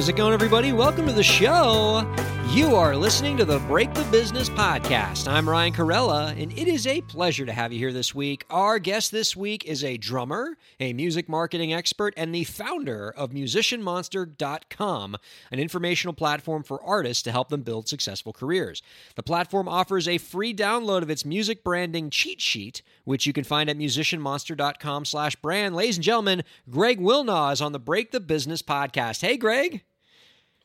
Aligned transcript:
How's 0.00 0.08
it 0.08 0.16
going, 0.16 0.32
everybody? 0.32 0.72
Welcome 0.72 1.06
to 1.08 1.12
the 1.12 1.22
show. 1.22 2.10
You 2.48 2.74
are 2.74 2.96
listening 2.96 3.36
to 3.36 3.44
the 3.44 3.58
Break 3.58 3.92
the 3.92 4.02
Business 4.04 4.48
podcast. 4.48 5.28
I'm 5.28 5.46
Ryan 5.46 5.74
Kairalla, 5.74 6.42
and 6.42 6.50
it 6.58 6.68
is 6.68 6.86
a 6.86 7.02
pleasure 7.02 7.44
to 7.44 7.52
have 7.52 7.70
you 7.70 7.78
here 7.78 7.92
this 7.92 8.14
week. 8.14 8.46
Our 8.48 8.78
guest 8.78 9.12
this 9.12 9.36
week 9.36 9.66
is 9.66 9.84
a 9.84 9.98
drummer, 9.98 10.56
a 10.80 10.94
music 10.94 11.28
marketing 11.28 11.74
expert, 11.74 12.14
and 12.16 12.34
the 12.34 12.44
founder 12.44 13.10
of 13.14 13.32
MusicianMonster.com, 13.32 15.16
an 15.50 15.58
informational 15.58 16.14
platform 16.14 16.62
for 16.62 16.82
artists 16.82 17.22
to 17.24 17.30
help 17.30 17.50
them 17.50 17.60
build 17.60 17.86
successful 17.86 18.32
careers. 18.32 18.82
The 19.16 19.22
platform 19.22 19.68
offers 19.68 20.08
a 20.08 20.16
free 20.16 20.54
download 20.54 21.02
of 21.02 21.10
its 21.10 21.26
music 21.26 21.62
branding 21.62 22.08
cheat 22.08 22.40
sheet, 22.40 22.80
which 23.04 23.26
you 23.26 23.34
can 23.34 23.44
find 23.44 23.68
at 23.68 23.76
MusicianMonster.com 23.76 25.04
slash 25.04 25.36
brand. 25.36 25.76
Ladies 25.76 25.98
and 25.98 26.04
gentlemen, 26.04 26.44
Greg 26.70 26.98
Wilnau 26.98 27.52
is 27.52 27.60
on 27.60 27.72
the 27.72 27.78
Break 27.78 28.12
the 28.12 28.20
Business 28.20 28.62
podcast. 28.62 29.20
Hey, 29.20 29.36
Greg. 29.36 29.82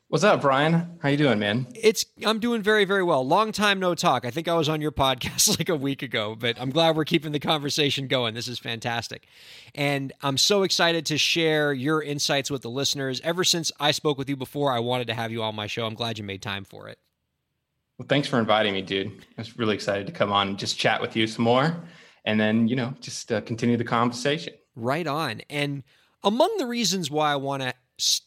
What's 0.08 0.22
up, 0.22 0.40
Brian? 0.40 1.00
How 1.02 1.08
you 1.08 1.16
doing, 1.16 1.40
man? 1.40 1.66
It's 1.74 2.06
I'm 2.24 2.38
doing 2.38 2.62
very 2.62 2.84
very 2.84 3.02
well. 3.02 3.26
Long 3.26 3.50
time 3.50 3.80
no 3.80 3.96
talk. 3.96 4.24
I 4.24 4.30
think 4.30 4.46
I 4.46 4.54
was 4.54 4.68
on 4.68 4.80
your 4.80 4.92
podcast 5.06 5.58
like 5.58 5.68
a 5.68 5.74
week 5.74 6.00
ago, 6.00 6.36
but 6.38 6.60
I'm 6.60 6.70
glad 6.70 6.94
we're 6.94 7.04
keeping 7.04 7.32
the 7.32 7.40
conversation 7.40 8.06
going. 8.06 8.32
This 8.34 8.46
is 8.46 8.60
fantastic. 8.60 9.26
And 9.74 10.12
I'm 10.22 10.38
so 10.38 10.62
excited 10.62 11.06
to 11.06 11.18
share 11.18 11.72
your 11.72 12.04
insights 12.04 12.52
with 12.52 12.62
the 12.62 12.70
listeners. 12.70 13.20
Ever 13.24 13.42
since 13.42 13.72
I 13.80 13.90
spoke 13.90 14.16
with 14.16 14.28
you 14.28 14.36
before, 14.36 14.70
I 14.70 14.78
wanted 14.78 15.08
to 15.08 15.14
have 15.14 15.32
you 15.32 15.42
on 15.42 15.56
my 15.56 15.66
show. 15.66 15.86
I'm 15.86 15.94
glad 15.94 16.18
you 16.18 16.24
made 16.24 16.40
time 16.40 16.64
for 16.64 16.88
it. 16.88 17.00
Well, 17.98 18.06
thanks 18.08 18.28
for 18.28 18.38
inviting 18.38 18.74
me, 18.74 18.82
dude. 18.82 19.08
I 19.08 19.40
was 19.40 19.58
really 19.58 19.74
excited 19.74 20.06
to 20.06 20.12
come 20.12 20.30
on 20.32 20.46
and 20.50 20.58
just 20.58 20.78
chat 20.78 21.00
with 21.00 21.16
you 21.16 21.26
some 21.26 21.44
more 21.44 21.82
and 22.24 22.38
then, 22.38 22.68
you 22.68 22.76
know, 22.76 22.94
just 23.00 23.32
uh, 23.32 23.40
continue 23.40 23.76
the 23.76 23.82
conversation. 23.82 24.54
Right 24.76 25.08
on. 25.08 25.40
And 25.50 25.82
among 26.22 26.58
the 26.58 26.66
reasons 26.66 27.10
why 27.10 27.32
I 27.32 27.36
want 27.36 27.62
to 27.64 27.74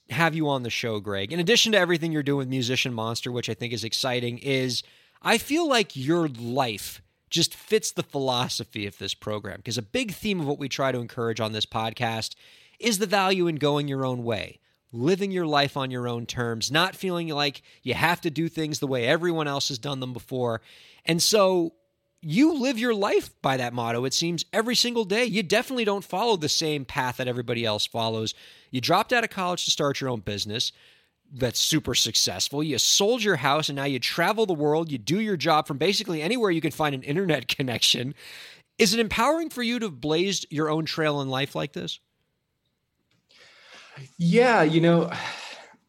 have 0.10 0.36
you 0.36 0.50
on 0.50 0.64
the 0.64 0.70
show, 0.70 1.00
Greg. 1.00 1.32
In 1.32 1.40
addition 1.40 1.72
to 1.74 1.78
everything 1.78 2.12
you're 2.12 2.24
doing 2.24 2.40
with 2.40 2.48
Musician 2.50 2.94
Monster, 2.94 3.32
which 3.32 3.50
I 3.50 3.54
think 3.54 3.74
is 3.74 3.84
exciting, 3.84 4.40
is 4.40 4.84
I 5.22 5.38
feel 5.38 5.68
like 5.68 5.96
your 5.96 6.28
life 6.28 7.02
just 7.30 7.54
fits 7.54 7.92
the 7.92 8.04
philosophy 8.04 8.88
of 8.88 8.98
this 8.98 9.14
program 9.14 9.58
because 9.58 9.78
a 9.78 9.84
big 9.84 10.14
theme 10.14 10.40
of 10.40 10.48
what 10.48 10.58
we 10.60 10.68
try 10.68 10.92
to 10.92 11.00
encourage 11.00 11.40
on 11.40 11.52
this 11.52 11.66
podcast 11.66 12.36
is 12.80 12.98
the 12.98 13.06
value 13.06 13.48
in 13.48 13.58
going 13.58 13.88
your 13.88 14.06
own 14.06 14.24
way, 14.24 14.60
living 14.92 15.32
your 15.32 15.46
life 15.46 15.78
on 15.78 15.92
your 15.92 16.08
own 16.08 16.26
terms, 16.26 16.72
not 16.72 16.96
feeling 16.96 17.28
like 17.28 17.62
you 17.84 17.94
have 17.94 18.22
to 18.22 18.32
do 18.32 18.50
things 18.50 18.80
the 18.80 18.88
way 18.88 19.06
everyone 19.06 19.48
else 19.48 19.68
has 19.68 19.78
done 19.78 20.00
them 20.00 20.14
before. 20.14 20.62
And 21.06 21.22
so 21.22 21.74
you 22.22 22.54
live 22.54 22.78
your 22.78 22.94
life 22.94 23.30
by 23.42 23.58
that 23.58 23.74
motto, 23.74 24.06
it 24.06 24.14
seems, 24.14 24.46
every 24.52 24.76
single 24.76 25.06
day. 25.06 25.26
You 25.26 25.44
definitely 25.44 25.86
don't 25.86 26.04
follow 26.04 26.36
the 26.36 26.50
same 26.50 26.86
path 26.86 27.18
that 27.18 27.28
everybody 27.28 27.66
else 27.66 27.86
follows. 27.86 28.34
You 28.72 28.82
dropped 28.82 29.14
out 29.14 29.24
of 29.24 29.30
college 29.30 29.66
to 29.66 29.72
start 29.72 30.02
your 30.02 30.10
own 30.10 30.20
business 30.20 30.72
that's 31.32 31.60
super 31.60 31.96
successful. 31.96 32.64
You 32.64 32.78
sold 32.78 33.24
your 33.24 33.38
house 33.38 33.70
and 33.70 33.76
now 33.76 33.86
you 33.86 34.00
travel 34.00 34.46
the 34.46 34.54
world. 34.54 34.92
You 34.92 34.98
do 34.98 35.20
your 35.20 35.38
job 35.38 35.68
from 35.68 35.78
basically 35.78 36.22
anywhere 36.22 36.52
you 36.52 36.62
can 36.62 36.72
find 36.72 36.96
an 36.96 37.04
internet 37.04 37.48
connection. 37.56 38.16
Is 38.78 38.94
it 38.94 39.00
empowering 39.00 39.50
for 39.50 39.62
you 39.62 39.80
to 39.80 39.88
have 39.88 40.02
blazed 40.02 40.46
your 40.50 40.70
own 40.70 40.86
trail 40.86 41.22
in 41.22 41.30
life 41.30 41.56
like 41.56 41.74
this? 41.74 42.00
Yeah, 44.18 44.64
you 44.64 44.82
know, 44.82 45.12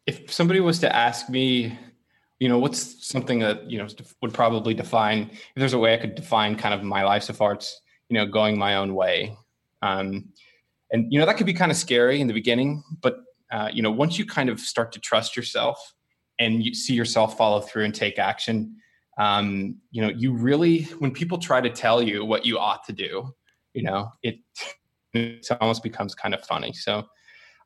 if 0.05 0.31
somebody 0.31 0.59
was 0.59 0.79
to 0.79 0.93
ask 0.93 1.29
me, 1.29 1.77
you 2.41 2.49
know, 2.49 2.59
what's 2.59 3.07
something 3.07 3.39
that, 3.39 3.69
you 3.69 3.77
know, 3.77 3.87
would 4.21 4.33
probably 4.33 4.73
define, 4.73 5.29
if 5.31 5.55
there's 5.55 5.73
a 5.73 5.79
way 5.79 5.93
I 5.93 5.97
could 5.97 6.15
define 6.15 6.55
kind 6.55 6.73
of 6.73 6.83
my 6.83 7.03
life 7.03 7.23
so 7.23 7.33
far, 7.33 7.53
it's, 7.53 7.79
you 8.09 8.17
know, 8.17 8.25
going 8.25 8.57
my 8.57 8.75
own 8.75 8.95
way. 8.95 9.37
Um, 9.81 10.33
and 10.91 11.11
you 11.11 11.19
know 11.19 11.25
that 11.25 11.37
could 11.37 11.45
be 11.45 11.53
kind 11.53 11.71
of 11.71 11.77
scary 11.77 12.21
in 12.21 12.27
the 12.27 12.33
beginning 12.33 12.83
but 13.01 13.17
uh, 13.51 13.69
you 13.73 13.81
know 13.81 13.91
once 13.91 14.19
you 14.19 14.25
kind 14.25 14.49
of 14.49 14.59
start 14.59 14.91
to 14.91 14.99
trust 14.99 15.35
yourself 15.35 15.93
and 16.39 16.63
you 16.63 16.73
see 16.73 16.93
yourself 16.93 17.37
follow 17.37 17.61
through 17.61 17.85
and 17.85 17.95
take 17.95 18.19
action 18.19 18.75
um, 19.17 19.75
you 19.91 20.01
know 20.01 20.09
you 20.09 20.33
really 20.33 20.83
when 20.99 21.11
people 21.11 21.37
try 21.37 21.61
to 21.61 21.69
tell 21.69 22.01
you 22.01 22.23
what 22.23 22.45
you 22.45 22.57
ought 22.57 22.83
to 22.85 22.93
do 22.93 23.33
you 23.73 23.83
know 23.83 24.11
it, 24.23 24.37
it 25.13 25.47
almost 25.59 25.83
becomes 25.83 26.13
kind 26.13 26.33
of 26.33 26.43
funny 26.45 26.73
so 26.73 27.03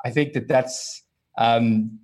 i 0.06 0.10
think 0.10 0.34
that 0.34 0.48
that's 0.48 1.04
um, 1.38 2.00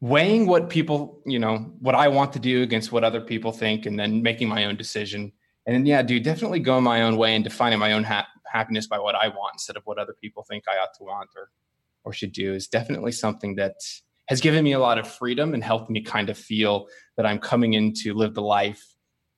weighing 0.00 0.46
what 0.46 0.68
people 0.68 1.20
you 1.24 1.38
know 1.38 1.56
what 1.80 1.94
i 1.94 2.06
want 2.06 2.32
to 2.32 2.38
do 2.38 2.62
against 2.62 2.92
what 2.92 3.02
other 3.02 3.20
people 3.20 3.50
think 3.50 3.86
and 3.86 3.98
then 3.98 4.22
making 4.22 4.46
my 4.48 4.64
own 4.64 4.76
decision 4.76 5.32
and 5.64 5.74
then 5.74 5.86
yeah 5.86 6.02
dude 6.02 6.22
definitely 6.22 6.60
going 6.60 6.84
my 6.84 7.02
own 7.02 7.16
way 7.16 7.34
and 7.34 7.44
defining 7.44 7.78
my 7.78 7.92
own 7.92 8.04
ha- 8.04 8.26
happiness 8.46 8.86
by 8.86 8.98
what 8.98 9.14
I 9.14 9.28
want 9.28 9.54
instead 9.54 9.76
of 9.76 9.82
what 9.84 9.98
other 9.98 10.14
people 10.14 10.42
think 10.42 10.64
I 10.68 10.78
ought 10.78 10.94
to 10.98 11.04
want 11.04 11.30
or 11.36 11.50
or 12.04 12.12
should 12.12 12.32
do 12.32 12.54
is 12.54 12.68
definitely 12.68 13.12
something 13.12 13.56
that 13.56 13.74
has 14.28 14.40
given 14.40 14.62
me 14.62 14.72
a 14.72 14.78
lot 14.78 14.98
of 14.98 15.08
freedom 15.08 15.54
and 15.54 15.62
helped 15.62 15.90
me 15.90 16.00
kind 16.00 16.30
of 16.30 16.38
feel 16.38 16.86
that 17.16 17.26
I'm 17.26 17.38
coming 17.38 17.74
in 17.74 17.92
to 18.02 18.14
live 18.14 18.34
the 18.34 18.42
life, 18.42 18.94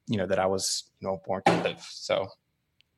you 0.07 0.19
know, 0.19 0.27
that 0.27 0.39
I 0.39 0.47
was, 0.47 0.85
you 1.01 1.09
know, 1.09 1.21
born 1.27 1.43
to 1.47 1.63
live. 1.63 1.81
So 1.91 2.29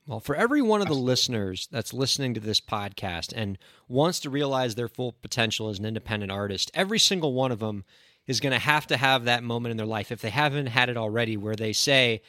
well, 0.06 0.20
for 0.20 0.34
every 0.34 0.62
one 0.62 0.80
of 0.80 0.88
the 0.88 0.94
listeners 0.94 1.68
that's 1.70 1.92
listening 1.92 2.34
to 2.34 2.40
this 2.40 2.60
podcast 2.60 3.32
and 3.34 3.58
wants 3.88 4.20
to 4.20 4.30
realize 4.30 4.74
their 4.74 4.88
full 4.88 5.12
potential 5.12 5.68
as 5.68 5.78
an 5.78 5.84
independent 5.84 6.32
artist, 6.32 6.70
every 6.74 6.98
single 6.98 7.32
one 7.32 7.52
of 7.52 7.60
them 7.60 7.84
is 8.26 8.40
going 8.40 8.52
to 8.52 8.58
have 8.58 8.86
to 8.88 8.96
have 8.96 9.24
that 9.24 9.42
moment 9.42 9.70
in 9.70 9.76
their 9.76 9.86
life 9.86 10.10
if 10.10 10.20
they 10.20 10.30
haven't 10.30 10.66
had 10.66 10.88
it 10.88 10.96
already 10.96 11.36
where 11.36 11.56
they 11.56 11.72
say, 11.72 12.22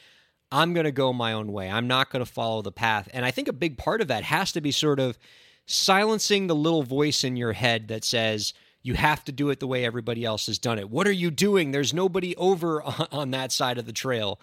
I'm 0.50 0.74
going 0.74 0.84
to 0.84 0.92
go 0.92 1.12
my 1.12 1.32
own 1.32 1.50
way. 1.50 1.70
I'm 1.70 1.86
not 1.86 2.10
going 2.10 2.24
to 2.24 2.30
follow 2.30 2.60
the 2.60 2.72
path. 2.72 3.08
And 3.12 3.24
I 3.24 3.30
think 3.30 3.48
a 3.48 3.52
big 3.52 3.78
part 3.78 4.00
of 4.00 4.08
that 4.08 4.24
has 4.24 4.52
to 4.52 4.60
be 4.60 4.70
sort 4.70 5.00
of 5.00 5.18
silencing 5.66 6.46
the 6.46 6.54
little 6.54 6.82
voice 6.82 7.24
in 7.24 7.36
your 7.36 7.52
head 7.52 7.88
that 7.88 8.04
says, 8.04 8.52
you 8.82 8.94
have 8.94 9.24
to 9.24 9.32
do 9.32 9.50
it 9.50 9.60
the 9.60 9.66
way 9.66 9.84
everybody 9.84 10.24
else 10.24 10.46
has 10.46 10.58
done 10.58 10.78
it. 10.78 10.90
What 10.90 11.06
are 11.06 11.12
you 11.12 11.30
doing? 11.30 11.70
There's 11.70 11.94
nobody 11.94 12.36
over 12.36 12.82
on 13.12 13.30
that 13.30 13.52
side 13.52 13.78
of 13.78 13.86
the 13.86 13.92
trail. 13.92 14.40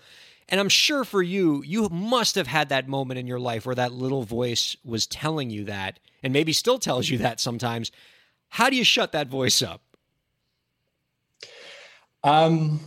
And 0.49 0.59
I'm 0.59 0.69
sure 0.69 1.05
for 1.05 1.21
you, 1.21 1.63
you 1.63 1.87
must 1.89 2.35
have 2.35 2.47
had 2.47 2.69
that 2.69 2.87
moment 2.87 3.19
in 3.19 3.27
your 3.27 3.39
life 3.39 3.65
where 3.65 3.75
that 3.75 3.93
little 3.93 4.23
voice 4.23 4.75
was 4.83 5.07
telling 5.07 5.49
you 5.49 5.65
that, 5.65 5.99
and 6.23 6.33
maybe 6.33 6.53
still 6.53 6.79
tells 6.79 7.09
you 7.09 7.19
that 7.19 7.39
sometimes. 7.39 7.91
How 8.49 8.69
do 8.69 8.75
you 8.75 8.83
shut 8.83 9.11
that 9.11 9.27
voice 9.27 9.61
up? 9.61 9.81
Um, 12.23 12.79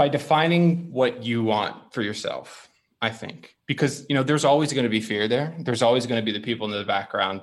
by 0.00 0.08
defining 0.08 0.90
what 0.92 1.22
you 1.24 1.42
want 1.42 1.92
for 1.92 2.00
yourself 2.00 2.68
i 3.02 3.10
think 3.10 3.54
because 3.66 4.06
you 4.08 4.14
know 4.14 4.22
there's 4.22 4.46
always 4.46 4.72
going 4.72 4.84
to 4.84 4.88
be 4.88 4.98
fear 4.98 5.28
there 5.28 5.54
there's 5.60 5.82
always 5.82 6.06
going 6.06 6.18
to 6.18 6.24
be 6.24 6.32
the 6.32 6.42
people 6.42 6.64
in 6.66 6.72
the 6.72 6.84
background 6.84 7.42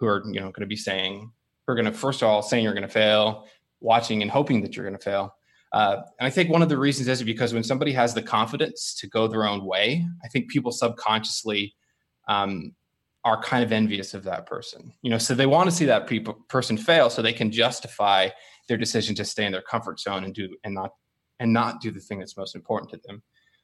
who 0.00 0.06
are 0.06 0.20
you 0.26 0.40
know 0.40 0.46
going 0.46 0.62
to 0.62 0.66
be 0.66 0.74
saying 0.76 1.30
who 1.64 1.72
are 1.72 1.76
going 1.76 1.84
to 1.84 1.92
first 1.92 2.20
of 2.20 2.28
all 2.28 2.42
saying 2.42 2.64
you're 2.64 2.74
going 2.74 2.82
to 2.82 2.88
fail 2.88 3.46
watching 3.80 4.22
and 4.22 4.30
hoping 4.32 4.60
that 4.60 4.74
you're 4.74 4.84
going 4.84 4.98
to 4.98 5.04
fail 5.04 5.36
uh, 5.74 5.96
and 6.18 6.26
i 6.26 6.30
think 6.30 6.48
one 6.48 6.62
of 6.62 6.68
the 6.68 6.78
reasons 6.78 7.08
is 7.08 7.22
because 7.22 7.52
when 7.52 7.64
somebody 7.64 7.92
has 7.92 8.14
the 8.14 8.22
confidence 8.22 8.94
to 8.94 9.06
go 9.08 9.28
their 9.28 9.46
own 9.46 9.64
way 9.64 10.06
i 10.24 10.28
think 10.28 10.48
people 10.48 10.72
subconsciously 10.72 11.74
um, 12.28 12.72
are 13.24 13.42
kind 13.42 13.62
of 13.62 13.72
envious 13.72 14.14
of 14.14 14.24
that 14.24 14.46
person 14.46 14.92
you 15.02 15.10
know 15.10 15.18
so 15.18 15.34
they 15.34 15.46
want 15.46 15.68
to 15.68 15.74
see 15.74 15.84
that 15.84 16.06
pe- 16.06 16.24
person 16.48 16.76
fail 16.76 17.10
so 17.10 17.20
they 17.20 17.32
can 17.32 17.50
justify 17.50 18.28
their 18.68 18.78
decision 18.78 19.14
to 19.14 19.24
stay 19.24 19.44
in 19.44 19.52
their 19.52 19.62
comfort 19.62 20.00
zone 20.00 20.24
and 20.24 20.34
do 20.34 20.48
and 20.64 20.74
not 20.74 20.92
and 21.40 21.52
not 21.52 21.80
do 21.80 21.90
the 21.90 22.00
thing 22.00 22.18
that's 22.18 22.36
most 22.36 22.54
important 22.54 22.90
to 22.90 23.00
them. 23.06 23.22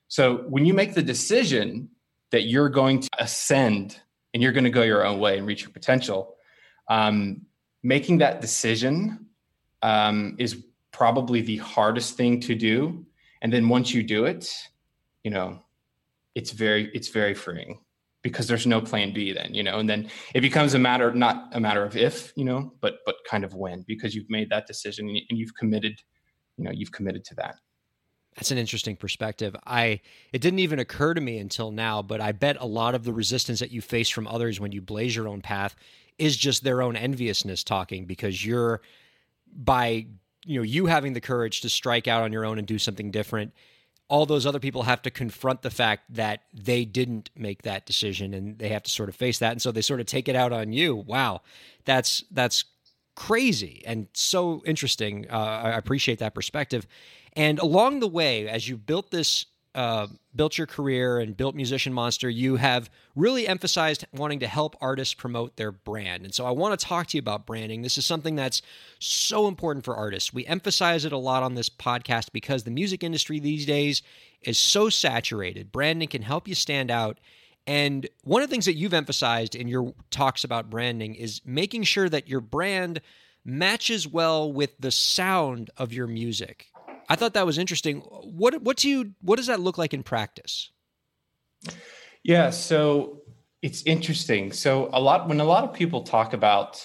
So 0.08 0.38
when 0.48 0.66
you 0.66 0.74
make 0.74 0.94
the 0.94 1.02
decision 1.02 1.88
that 2.32 2.42
you're 2.42 2.68
going 2.68 3.00
to 3.00 3.08
ascend 3.18 4.00
and 4.34 4.42
you're 4.42 4.52
going 4.52 4.64
to 4.64 4.70
go 4.70 4.82
your 4.82 5.04
own 5.04 5.18
way 5.18 5.38
and 5.38 5.46
reach 5.46 5.62
your 5.62 5.70
potential, 5.70 6.36
um, 6.88 7.42
making 7.82 8.18
that 8.18 8.40
decision 8.40 9.26
um, 9.82 10.34
is 10.38 10.64
probably 11.00 11.40
the 11.40 11.56
hardest 11.56 12.14
thing 12.18 12.38
to 12.38 12.54
do. 12.54 13.06
And 13.40 13.50
then 13.50 13.70
once 13.70 13.94
you 13.94 14.02
do 14.02 14.26
it, 14.26 14.52
you 15.24 15.30
know, 15.30 15.58
it's 16.34 16.50
very 16.50 16.90
it's 16.92 17.08
very 17.08 17.32
freeing 17.32 17.80
because 18.20 18.46
there's 18.46 18.66
no 18.66 18.82
plan 18.82 19.14
B 19.14 19.32
then, 19.32 19.54
you 19.54 19.62
know, 19.62 19.78
and 19.78 19.88
then 19.88 20.10
it 20.34 20.42
becomes 20.42 20.74
a 20.74 20.78
matter 20.78 21.10
not 21.14 21.48
a 21.52 21.60
matter 21.60 21.84
of 21.84 21.96
if, 21.96 22.34
you 22.36 22.44
know, 22.44 22.74
but 22.82 22.98
but 23.06 23.16
kind 23.26 23.44
of 23.44 23.54
when 23.54 23.82
because 23.88 24.14
you've 24.14 24.28
made 24.28 24.50
that 24.50 24.66
decision 24.66 25.08
and 25.08 25.38
you've 25.38 25.54
committed 25.54 25.94
you 26.58 26.64
know 26.64 26.70
you've 26.70 26.92
committed 26.92 27.24
to 27.24 27.34
that 27.36 27.56
that's 28.36 28.50
an 28.50 28.58
interesting 28.58 28.94
perspective. 28.94 29.56
I 29.66 30.00
it 30.34 30.42
didn't 30.42 30.60
even 30.60 30.78
occur 30.78 31.14
to 31.14 31.20
me 31.20 31.38
until 31.38 31.70
now, 31.70 32.02
but 32.02 32.20
I 32.20 32.32
bet 32.32 32.58
a 32.60 32.66
lot 32.66 32.94
of 32.94 33.04
the 33.04 33.12
resistance 33.12 33.58
that 33.60 33.72
you 33.72 33.80
face 33.80 34.10
from 34.10 34.26
others 34.26 34.60
when 34.60 34.70
you 34.70 34.82
blaze 34.82 35.16
your 35.16 35.28
own 35.28 35.40
path 35.40 35.74
is 36.18 36.36
just 36.36 36.62
their 36.62 36.82
own 36.82 36.94
enviousness 36.94 37.64
talking 37.64 38.04
because 38.04 38.44
you're 38.44 38.82
by 39.52 40.06
you 40.44 40.58
know 40.58 40.62
you 40.62 40.86
having 40.86 41.12
the 41.12 41.20
courage 41.20 41.60
to 41.60 41.68
strike 41.68 42.08
out 42.08 42.22
on 42.22 42.32
your 42.32 42.44
own 42.44 42.58
and 42.58 42.66
do 42.66 42.78
something 42.78 43.10
different 43.10 43.52
all 44.10 44.26
those 44.26 44.44
other 44.44 44.58
people 44.58 44.82
have 44.82 45.00
to 45.00 45.10
confront 45.10 45.62
the 45.62 45.70
fact 45.70 46.02
that 46.12 46.42
they 46.52 46.84
didn't 46.84 47.30
make 47.36 47.62
that 47.62 47.86
decision 47.86 48.34
and 48.34 48.58
they 48.58 48.68
have 48.68 48.82
to 48.82 48.90
sort 48.90 49.08
of 49.08 49.14
face 49.14 49.38
that. 49.38 49.52
And 49.52 49.62
so 49.62 49.70
they 49.70 49.82
sort 49.82 50.00
of 50.00 50.06
take 50.06 50.28
it 50.28 50.34
out 50.34 50.52
on 50.52 50.72
you. 50.72 50.96
Wow 50.96 51.42
that's 51.84 52.24
that's 52.30 52.64
crazy 53.14 53.82
and 53.86 54.08
so 54.12 54.62
interesting. 54.64 55.26
Uh, 55.30 55.62
i 55.64 55.70
appreciate 55.70 56.18
that 56.18 56.34
perspective. 56.34 56.86
And 57.34 57.58
along 57.58 58.00
the 58.00 58.08
way 58.08 58.48
as 58.48 58.68
you 58.68 58.76
built 58.76 59.10
this 59.10 59.46
uh, 59.74 60.08
built 60.34 60.58
your 60.58 60.66
career 60.66 61.18
and 61.18 61.36
built 61.36 61.54
Musician 61.54 61.92
Monster, 61.92 62.28
you 62.28 62.56
have 62.56 62.90
really 63.14 63.46
emphasized 63.46 64.04
wanting 64.12 64.40
to 64.40 64.46
help 64.46 64.76
artists 64.80 65.14
promote 65.14 65.56
their 65.56 65.70
brand. 65.70 66.24
And 66.24 66.34
so 66.34 66.44
I 66.44 66.50
want 66.50 66.78
to 66.78 66.86
talk 66.86 67.08
to 67.08 67.16
you 67.16 67.20
about 67.20 67.46
branding. 67.46 67.82
This 67.82 67.98
is 67.98 68.06
something 68.06 68.36
that's 68.36 68.62
so 68.98 69.46
important 69.46 69.84
for 69.84 69.96
artists. 69.96 70.32
We 70.32 70.46
emphasize 70.46 71.04
it 71.04 71.12
a 71.12 71.18
lot 71.18 71.42
on 71.42 71.54
this 71.54 71.68
podcast 71.68 72.32
because 72.32 72.64
the 72.64 72.70
music 72.70 73.04
industry 73.04 73.38
these 73.38 73.64
days 73.64 74.02
is 74.42 74.58
so 74.58 74.88
saturated. 74.88 75.70
Branding 75.70 76.08
can 76.08 76.22
help 76.22 76.48
you 76.48 76.54
stand 76.54 76.90
out. 76.90 77.18
And 77.66 78.08
one 78.24 78.42
of 78.42 78.48
the 78.48 78.52
things 78.52 78.64
that 78.64 78.76
you've 78.76 78.94
emphasized 78.94 79.54
in 79.54 79.68
your 79.68 79.94
talks 80.10 80.42
about 80.42 80.70
branding 80.70 81.14
is 81.14 81.40
making 81.44 81.84
sure 81.84 82.08
that 82.08 82.28
your 82.28 82.40
brand 82.40 83.00
matches 83.44 84.08
well 84.08 84.52
with 84.52 84.76
the 84.78 84.90
sound 84.90 85.70
of 85.76 85.92
your 85.92 86.06
music. 86.06 86.66
I 87.10 87.16
thought 87.16 87.34
that 87.34 87.44
was 87.44 87.58
interesting. 87.58 87.98
What 87.98 88.62
what 88.62 88.76
do 88.76 88.88
you 88.88 89.14
what 89.20 89.36
does 89.36 89.48
that 89.48 89.58
look 89.58 89.76
like 89.76 89.92
in 89.92 90.04
practice? 90.04 90.70
Yeah, 92.22 92.50
so 92.50 93.22
it's 93.62 93.82
interesting. 93.82 94.52
So 94.52 94.88
a 94.92 95.00
lot 95.00 95.28
when 95.28 95.40
a 95.40 95.44
lot 95.44 95.64
of 95.64 95.74
people 95.74 96.02
talk 96.04 96.32
about 96.34 96.80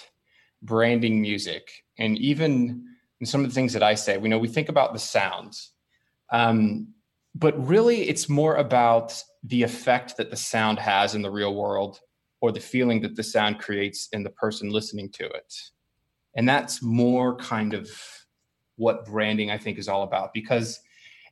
branding 0.64 1.22
music, 1.22 1.70
and 2.00 2.18
even 2.18 2.86
in 3.20 3.28
some 3.28 3.46
of 3.46 3.52
the 3.52 3.54
things 3.54 3.72
that 3.74 3.84
I 3.84 3.94
say, 3.94 4.18
we 4.18 4.28
know 4.28 4.40
we 4.40 4.48
think 4.48 4.68
about 4.68 4.94
the 4.94 5.00
sounds, 5.00 5.72
um, 6.32 6.88
but 7.36 7.54
really 7.66 8.10
it's 8.10 8.28
more 8.28 8.56
about 8.56 9.24
the 9.44 9.62
effect 9.62 10.18
that 10.18 10.32
the 10.32 10.36
sound 10.36 10.80
has 10.80 11.14
in 11.14 11.22
the 11.22 11.30
real 11.30 11.54
world, 11.54 12.00
or 12.42 12.52
the 12.52 12.60
feeling 12.60 13.00
that 13.02 13.16
the 13.16 13.24
sound 13.24 13.60
creates 13.60 14.10
in 14.12 14.24
the 14.24 14.32
person 14.32 14.72
listening 14.72 15.10
to 15.12 15.26
it, 15.26 15.54
and 16.36 16.50
that's 16.50 16.82
more 16.82 17.36
kind 17.36 17.76
of 17.76 17.92
what 18.78 19.06
branding 19.06 19.52
I 19.52 19.58
think 19.58 19.78
is 19.78 19.88
all 19.88 20.04
about 20.04 20.34
because 20.34 20.80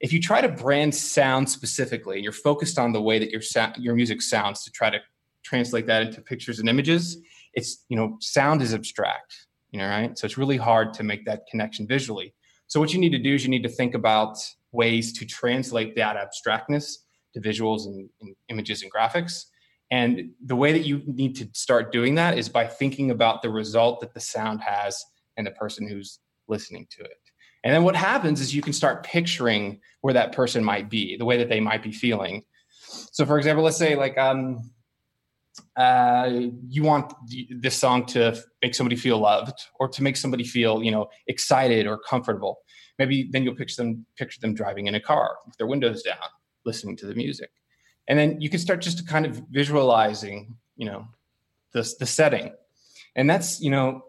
if 0.03 0.11
you 0.11 0.19
try 0.19 0.41
to 0.41 0.49
brand 0.49 0.93
sound 0.93 1.49
specifically 1.49 2.15
and 2.15 2.23
you're 2.23 2.33
focused 2.33 2.77
on 2.77 2.91
the 2.91 3.01
way 3.01 3.19
that 3.19 3.31
your 3.31 3.41
your 3.77 3.95
music 3.95 4.21
sounds 4.21 4.63
to 4.65 4.71
try 4.71 4.89
to 4.89 4.99
translate 5.43 5.87
that 5.87 6.01
into 6.03 6.21
pictures 6.21 6.59
and 6.59 6.67
images, 6.67 7.17
it's 7.53 7.85
you 7.87 7.95
know 7.95 8.17
sound 8.19 8.61
is 8.61 8.73
abstract, 8.73 9.47
you 9.71 9.79
know, 9.79 9.87
right? 9.87 10.17
So 10.17 10.25
it's 10.25 10.37
really 10.37 10.57
hard 10.57 10.93
to 10.95 11.03
make 11.03 11.25
that 11.25 11.47
connection 11.49 11.87
visually. 11.87 12.33
So 12.67 12.79
what 12.81 12.93
you 12.93 12.99
need 12.99 13.11
to 13.13 13.17
do 13.17 13.33
is 13.33 13.43
you 13.43 13.49
need 13.49 13.63
to 13.63 13.69
think 13.69 13.93
about 13.93 14.37
ways 14.73 15.13
to 15.13 15.25
translate 15.25 15.95
that 15.95 16.17
abstractness 16.17 16.97
to 17.33 17.39
visuals 17.39 17.85
and, 17.85 18.09
and 18.21 18.35
images 18.49 18.83
and 18.83 18.91
graphics. 18.91 19.45
And 19.89 20.31
the 20.43 20.55
way 20.55 20.73
that 20.73 20.85
you 20.85 21.01
need 21.05 21.35
to 21.37 21.47
start 21.53 21.91
doing 21.91 22.15
that 22.15 22.37
is 22.37 22.49
by 22.49 22.67
thinking 22.67 23.11
about 23.11 23.41
the 23.41 23.49
result 23.49 24.01
that 24.01 24.13
the 24.13 24.19
sound 24.19 24.61
has 24.61 25.01
and 25.37 25.45
the 25.45 25.51
person 25.51 25.87
who's 25.87 26.19
listening 26.47 26.87
to 26.97 27.03
it. 27.03 27.22
And 27.63 27.73
then 27.73 27.83
what 27.83 27.95
happens 27.95 28.41
is 28.41 28.53
you 28.53 28.61
can 28.61 28.73
start 28.73 29.03
picturing 29.03 29.79
where 30.01 30.13
that 30.13 30.33
person 30.33 30.63
might 30.63 30.89
be, 30.89 31.15
the 31.15 31.25
way 31.25 31.37
that 31.37 31.49
they 31.49 31.59
might 31.59 31.81
be 31.81 31.91
feeling. 31.91 32.43
So, 33.11 33.25
for 33.25 33.37
example, 33.37 33.63
let's 33.63 33.77
say 33.77 33.95
like 33.95 34.17
um, 34.17 34.69
uh, 35.77 36.29
you 36.67 36.83
want 36.83 37.13
this 37.49 37.75
song 37.75 38.05
to 38.07 38.37
make 38.61 38.75
somebody 38.75 38.95
feel 38.95 39.19
loved 39.19 39.59
or 39.79 39.87
to 39.87 40.03
make 40.03 40.17
somebody 40.17 40.43
feel, 40.43 40.83
you 40.83 40.91
know, 40.91 41.07
excited 41.27 41.87
or 41.87 41.97
comfortable. 41.97 42.59
Maybe 42.99 43.29
then 43.31 43.43
you'll 43.43 43.55
picture 43.55 43.81
them 43.81 44.05
picture 44.17 44.39
them 44.41 44.53
driving 44.53 44.87
in 44.87 44.95
a 44.95 44.99
car 44.99 45.37
with 45.45 45.57
their 45.57 45.67
windows 45.67 46.03
down, 46.03 46.17
listening 46.65 46.95
to 46.97 47.07
the 47.07 47.15
music, 47.15 47.49
and 48.07 48.19
then 48.19 48.39
you 48.39 48.49
can 48.49 48.59
start 48.59 48.81
just 48.81 48.99
to 48.99 49.03
kind 49.03 49.25
of 49.25 49.41
visualizing, 49.49 50.55
you 50.75 50.85
know, 50.85 51.07
the 51.73 51.91
the 51.99 52.05
setting, 52.05 52.53
and 53.15 53.27
that's 53.27 53.59
you 53.61 53.71
know 53.71 54.03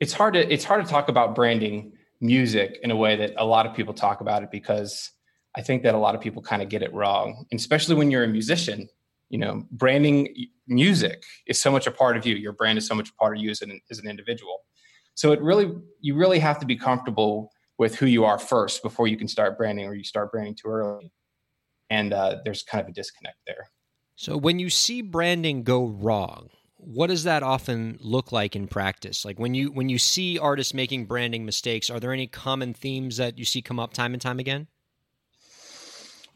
it's 0.00 0.12
hard 0.12 0.34
to 0.34 0.52
it's 0.52 0.64
hard 0.64 0.84
to 0.84 0.90
talk 0.90 1.08
about 1.08 1.34
branding 1.34 1.92
music 2.20 2.78
in 2.82 2.90
a 2.90 2.96
way 2.96 3.16
that 3.16 3.32
a 3.36 3.44
lot 3.44 3.66
of 3.66 3.74
people 3.74 3.94
talk 3.94 4.20
about 4.20 4.42
it 4.42 4.50
because 4.50 5.10
I 5.56 5.62
think 5.62 5.82
that 5.82 5.94
a 5.94 5.98
lot 5.98 6.14
of 6.14 6.20
people 6.20 6.42
kind 6.42 6.62
of 6.62 6.68
get 6.68 6.82
it 6.82 6.92
wrong, 6.92 7.44
and 7.50 7.58
especially 7.58 7.94
when 7.94 8.10
you're 8.10 8.24
a 8.24 8.28
musician. 8.28 8.88
You 9.28 9.38
know, 9.38 9.64
branding 9.70 10.34
music 10.66 11.22
is 11.46 11.60
so 11.60 11.70
much 11.70 11.86
a 11.86 11.92
part 11.92 12.16
of 12.16 12.26
you. 12.26 12.34
Your 12.34 12.52
brand 12.52 12.78
is 12.78 12.86
so 12.88 12.96
much 12.96 13.10
a 13.10 13.14
part 13.14 13.36
of 13.36 13.40
you 13.40 13.48
as 13.48 13.62
an, 13.62 13.80
as 13.88 14.00
an 14.00 14.08
individual. 14.08 14.62
So 15.14 15.30
it 15.30 15.40
really, 15.40 15.72
you 16.00 16.16
really 16.16 16.40
have 16.40 16.58
to 16.58 16.66
be 16.66 16.74
comfortable 16.74 17.52
with 17.78 17.94
who 17.94 18.06
you 18.06 18.24
are 18.24 18.40
first 18.40 18.82
before 18.82 19.06
you 19.06 19.16
can 19.16 19.28
start 19.28 19.56
branding, 19.56 19.86
or 19.86 19.94
you 19.94 20.02
start 20.02 20.32
branding 20.32 20.56
too 20.56 20.66
early. 20.66 21.12
And 21.90 22.12
uh, 22.12 22.38
there's 22.44 22.64
kind 22.64 22.82
of 22.82 22.88
a 22.88 22.92
disconnect 22.92 23.36
there. 23.46 23.70
So 24.16 24.36
when 24.36 24.58
you 24.58 24.68
see 24.68 25.00
branding 25.00 25.62
go 25.62 25.86
wrong, 25.86 26.50
what 26.82 27.08
does 27.08 27.24
that 27.24 27.42
often 27.42 27.98
look 28.00 28.32
like 28.32 28.56
in 28.56 28.66
practice? 28.66 29.24
Like 29.24 29.38
when 29.38 29.54
you 29.54 29.70
when 29.70 29.88
you 29.88 29.98
see 29.98 30.38
artists 30.38 30.74
making 30.74 31.06
branding 31.06 31.44
mistakes 31.44 31.90
are 31.90 32.00
there 32.00 32.12
any 32.12 32.26
common 32.26 32.74
themes 32.74 33.16
that 33.18 33.38
you 33.38 33.44
see 33.44 33.62
come 33.62 33.78
up 33.78 33.92
time 33.92 34.12
and 34.12 34.20
time 34.20 34.38
again? 34.38 34.66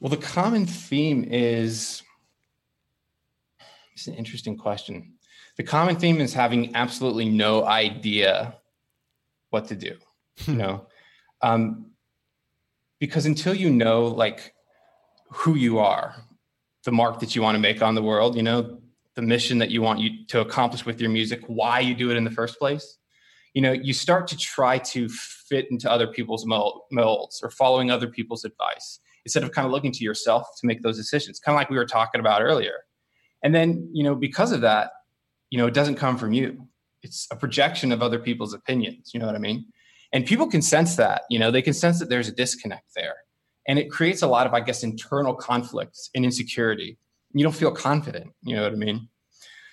Well 0.01 0.11
the 0.11 0.17
common 0.17 0.67
theme 0.67 1.25
is 1.25 2.03
it's 3.95 4.07
an 4.07 4.15
interesting 4.15 4.57
question. 4.57 5.15
The 5.57 5.63
common 5.63 5.97
theme 5.97 6.21
is 6.21 6.35
having 6.35 6.75
absolutely 6.75 7.29
no 7.29 7.65
idea 7.65 8.57
what 9.51 9.69
to 9.69 9.77
do 9.77 9.97
you 10.47 10.55
know? 10.55 10.87
Um, 11.43 11.91
because 13.01 13.27
until 13.27 13.55
you 13.55 13.71
know 13.71 14.07
like 14.07 14.55
who 15.31 15.57
you 15.57 15.79
are 15.79 16.15
the 16.85 16.93
mark 16.93 17.21
that 17.21 17.35
you 17.35 17.43
want 17.43 17.55
to 17.55 17.59
make 17.59 17.83
on 17.83 17.95
the 17.95 18.03
world 18.03 18.37
you 18.37 18.43
know 18.43 18.79
the 19.15 19.23
mission 19.23 19.59
that 19.59 19.71
you 19.71 19.81
want 19.81 20.01
you 20.01 20.27
to 20.27 20.41
accomplish 20.41 20.85
with 20.85 21.01
your 21.01 21.11
music, 21.11 21.43
why 21.47 21.81
you 21.81 21.95
do 21.95 22.11
it 22.11 22.17
in 22.17 22.25
the 22.25 22.31
first 22.31 22.59
place. 22.59 22.99
You 23.55 23.63
know, 23.63 23.73
you 23.73 23.93
start 23.93 24.27
to 24.29 24.37
try 24.37 24.79
to 24.79 25.09
fit 25.09 25.71
into 25.71 25.91
other 25.91 26.09
people's 26.09 26.45
molds 26.45 27.41
or 27.43 27.51
following 27.51 27.91
other 27.91 28.09
people's 28.09 28.45
advice 28.45 28.99
instead 29.25 29.45
of 29.45 29.53
kind 29.53 29.65
of 29.65 29.73
looking 29.73 29.93
to 29.93 30.05
yourself 30.05 30.49
to 30.61 30.67
make 30.67 30.83
those 30.83 30.97
decisions, 30.97 31.39
kind 31.39 31.55
of 31.55 31.61
like 31.61 31.71
we 31.71 31.77
were 31.77 31.87
talking 31.87 32.21
about 32.21 32.43
earlier. 32.43 32.81
And 33.43 33.55
then, 33.55 33.89
you 33.93 34.03
know, 34.03 34.15
because 34.15 34.51
of 34.51 34.61
that, 34.63 34.91
you 35.51 35.59
know, 35.59 35.67
it 35.67 35.75
doesn't 35.75 35.95
come 35.95 36.19
from 36.19 36.33
you. 36.33 36.67
It's 37.03 37.29
a 37.31 37.37
projection 37.37 37.93
of 37.93 38.03
other 38.03 38.19
people's 38.19 38.55
opinions. 38.55 39.13
You 39.15 39.21
know 39.21 39.27
what 39.27 39.37
I 39.37 39.39
mean? 39.39 39.67
And 40.13 40.27
people 40.27 40.49
can 40.49 40.63
sense 40.63 40.97
that, 40.97 41.23
you 41.31 41.39
know, 41.39 41.51
they 41.51 41.63
can 41.63 41.75
sense 41.75 42.01
that 42.01 42.09
there's 42.09 42.29
a 42.29 42.33
disconnect 42.33 42.95
there. 42.97 43.15
And 43.69 43.79
it 43.79 43.91
creates 43.91 44.23
a 44.23 44.27
lot 44.27 44.47
of, 44.47 44.53
I 44.53 44.61
guess, 44.61 44.83
internal 44.83 45.35
conflicts 45.35 46.11
and 46.15 46.25
insecurity 46.25 46.99
you 47.35 47.43
don't 47.43 47.55
feel 47.55 47.73
confident. 47.73 48.33
You 48.43 48.57
know 48.57 48.63
what 48.63 48.73
I 48.73 48.77
mean? 48.77 49.09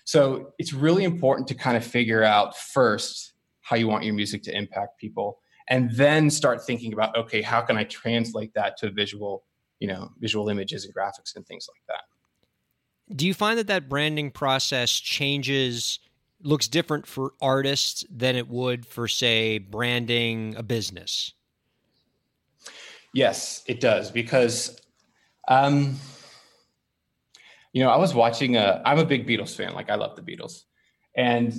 So 0.05 0.53
it's 0.57 0.73
really 0.73 1.03
important 1.03 1.47
to 1.49 1.55
kind 1.55 1.77
of 1.77 1.85
figure 1.85 2.23
out 2.23 2.57
first 2.57 3.33
how 3.61 3.75
you 3.75 3.87
want 3.87 4.03
your 4.03 4.13
music 4.13 4.43
to 4.43 4.55
impact 4.55 4.97
people 4.99 5.39
and 5.69 5.91
then 5.95 6.29
start 6.29 6.63
thinking 6.65 6.93
about 6.93 7.15
okay 7.15 7.41
how 7.41 7.61
can 7.61 7.77
i 7.77 7.83
translate 7.85 8.53
that 8.55 8.75
to 8.77 8.91
visual 8.91 9.43
you 9.79 9.87
know 9.87 10.11
visual 10.19 10.47
images 10.49 10.85
and 10.85 10.93
graphics 10.93 11.35
and 11.35 11.45
things 11.45 11.67
like 11.73 11.81
that. 11.87 13.15
Do 13.15 13.27
you 13.27 13.33
find 13.33 13.59
that 13.59 13.67
that 13.67 13.89
branding 13.89 14.31
process 14.31 14.91
changes 14.91 15.99
looks 16.43 16.67
different 16.67 17.05
for 17.05 17.33
artists 17.41 18.05
than 18.09 18.35
it 18.35 18.47
would 18.47 18.85
for 18.85 19.07
say 19.07 19.57
branding 19.57 20.55
a 20.55 20.63
business? 20.63 21.33
Yes 23.13 23.63
it 23.67 23.81
does 23.81 24.11
because 24.11 24.79
um, 25.47 25.97
you 27.73 27.83
know, 27.83 27.89
I 27.89 27.97
was 27.97 28.13
watching 28.13 28.57
a, 28.57 28.81
I'm 28.85 28.99
a 28.99 29.05
big 29.05 29.27
Beatles 29.27 29.55
fan. 29.55 29.73
Like 29.73 29.89
I 29.89 29.95
love 29.95 30.15
the 30.15 30.21
Beatles 30.21 30.63
and 31.15 31.53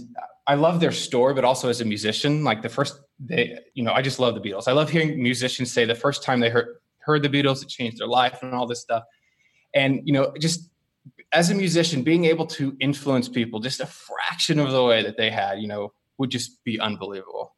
I 0.47 0.55
love 0.55 0.81
their 0.81 0.93
story, 0.93 1.35
but 1.35 1.45
also 1.45 1.69
as 1.69 1.81
a 1.81 1.85
musician, 1.85 2.45
like 2.45 2.63
the 2.63 2.69
first 2.69 3.01
they, 3.19 3.59
you 3.75 3.85
know, 3.85 3.93
I 3.93 4.03
just 4.03 4.19
love 4.19 4.35
the 4.35 4.41
Beatles. 4.41 4.67
I 4.67 4.73
love 4.73 4.91
hearing 4.91 5.23
musicians 5.23 5.73
say 5.73 5.85
the 5.85 5.95
first 5.95 6.23
time 6.23 6.41
they 6.41 6.51
heard, 6.51 6.77
heard 6.99 7.23
the 7.23 7.29
Beatles, 7.29 7.63
it 7.63 7.69
changed 7.69 7.99
their 7.99 8.09
life 8.09 8.43
and 8.43 8.55
all 8.55 8.67
this 8.67 8.81
stuff. 8.81 9.05
And, 9.75 10.01
you 10.05 10.13
know, 10.13 10.33
just 10.39 10.69
as 11.33 11.51
a 11.51 11.55
musician, 11.55 12.03
being 12.03 12.25
able 12.25 12.47
to 12.47 12.77
influence 12.81 13.29
people 13.29 13.61
just 13.61 13.81
a 13.81 13.87
fraction 13.87 14.59
of 14.59 14.71
the 14.71 14.85
way 14.85 15.03
that 15.03 15.17
they 15.17 15.31
had, 15.31 15.61
you 15.61 15.69
know, 15.69 15.93
would 16.19 16.31
just 16.31 16.63
be 16.65 16.79
unbelievable. 16.81 17.55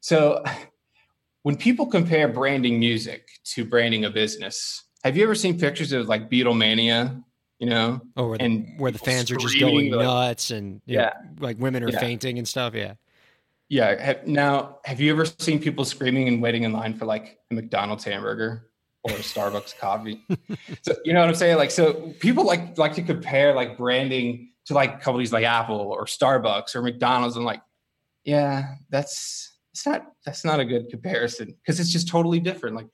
So 0.00 0.44
when 1.42 1.56
people 1.56 1.86
compare 1.86 2.28
branding 2.28 2.78
music 2.78 3.28
to 3.54 3.64
branding 3.64 4.04
a 4.04 4.10
business, 4.10 4.84
have 5.02 5.16
you 5.16 5.24
ever 5.24 5.34
seen 5.34 5.58
pictures 5.58 5.92
of 5.92 6.08
like 6.08 6.30
Beatlemania 6.30 7.22
you 7.60 7.68
know, 7.68 8.00
oh, 8.16 8.28
where 8.28 8.38
the, 8.38 8.44
and 8.44 8.80
where 8.80 8.90
the 8.90 8.98
fans 8.98 9.30
are 9.30 9.36
just 9.36 9.60
going 9.60 9.90
nuts 9.90 10.50
and 10.50 10.80
yeah, 10.86 11.02
know, 11.02 11.12
like 11.40 11.58
women 11.60 11.84
are 11.84 11.90
yeah. 11.90 12.00
fainting 12.00 12.38
and 12.38 12.48
stuff. 12.48 12.74
Yeah. 12.74 12.94
Yeah. 13.68 14.14
Now, 14.26 14.78
have 14.84 14.98
you 14.98 15.12
ever 15.12 15.26
seen 15.26 15.60
people 15.60 15.84
screaming 15.84 16.26
and 16.26 16.42
waiting 16.42 16.64
in 16.64 16.72
line 16.72 16.94
for 16.94 17.04
like 17.04 17.38
a 17.50 17.54
McDonald's 17.54 18.02
hamburger 18.02 18.70
or 19.04 19.12
a 19.12 19.18
Starbucks 19.18 19.78
coffee? 19.78 20.24
So 20.82 20.94
you 21.04 21.12
know 21.12 21.20
what 21.20 21.28
I'm 21.28 21.34
saying? 21.34 21.58
Like, 21.58 21.70
so 21.70 22.14
people 22.18 22.44
like 22.44 22.78
like 22.78 22.94
to 22.94 23.02
compare 23.02 23.54
like 23.54 23.76
branding 23.76 24.52
to 24.64 24.74
like 24.74 25.02
companies 25.02 25.32
like 25.32 25.44
Apple 25.44 25.76
or 25.76 26.06
Starbucks 26.06 26.74
or 26.74 26.80
McDonald's, 26.80 27.36
and 27.36 27.44
like, 27.44 27.60
yeah, 28.24 28.76
that's 28.88 29.58
it's 29.72 29.86
not 29.86 30.06
that's 30.24 30.44
not 30.44 30.60
a 30.60 30.64
good 30.64 30.88
comparison 30.88 31.54
because 31.60 31.78
it's 31.78 31.92
just 31.92 32.08
totally 32.08 32.40
different 32.40 32.76
like 32.76 32.88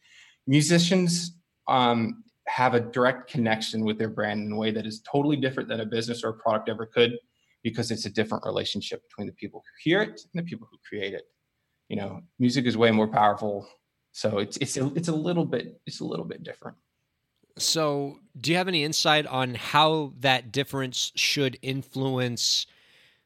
musicians 0.47 1.37
um, 1.69 2.25
have 2.57 2.73
a 2.73 2.81
direct 2.81 3.31
connection 3.31 3.85
with 3.85 3.99
their 3.99 4.09
brand 4.09 4.41
in 4.47 4.51
a 4.51 4.57
way 4.57 4.71
that 4.71 4.87
is 4.87 5.03
totally 5.03 5.37
different 5.37 5.69
than 5.69 5.81
a 5.81 5.85
business 5.85 6.25
or 6.25 6.31
a 6.31 6.35
product 6.35 6.71
ever 6.71 6.87
could 6.87 7.13
because 7.63 7.91
it's 7.91 8.07
a 8.07 8.11
different 8.11 8.43
relationship 8.47 9.03
between 9.07 9.27
the 9.27 9.33
people 9.35 9.61
who 9.61 9.91
hear 9.91 10.01
it 10.01 10.23
and 10.33 10.43
the 10.43 10.49
people 10.49 10.67
who 10.71 10.79
create 10.89 11.13
it. 11.13 11.25
You 11.89 11.97
know 11.97 12.23
music 12.39 12.65
is 12.65 12.77
way 12.77 12.91
more 12.91 13.09
powerful 13.09 13.69
so 14.13 14.39
it's 14.39 14.57
it's 14.57 14.79
a, 14.79 14.91
it's 14.95 15.09
a 15.09 15.15
little 15.15 15.45
bit 15.45 15.79
it's 15.85 16.01
a 16.01 16.05
little 16.05 16.25
bit 16.25 16.43
different. 16.43 16.79
So 17.59 18.21
do 18.41 18.51
you 18.51 18.57
have 18.57 18.69
any 18.69 18.83
insight 18.83 19.27
on 19.27 19.55
how 19.55 20.15
that 20.21 20.51
difference 20.51 21.13
should 21.15 21.59
influence 21.61 22.67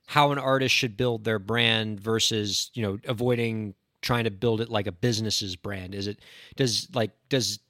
how 0.06 0.32
an 0.32 0.38
artist 0.38 0.74
should 0.74 0.96
build 0.96 1.22
their 1.22 1.38
brand 1.38 2.00
versus 2.00 2.72
you 2.74 2.82
know 2.82 2.98
avoiding 3.04 3.74
trying 4.02 4.24
to 4.24 4.32
build 4.32 4.60
it 4.60 4.68
like 4.68 4.88
a 4.88 4.92
business's 4.92 5.54
brand? 5.54 5.94
Is 5.94 6.08
it 6.08 6.18
does 6.56 6.88
like 6.92 7.12
does 7.28 7.60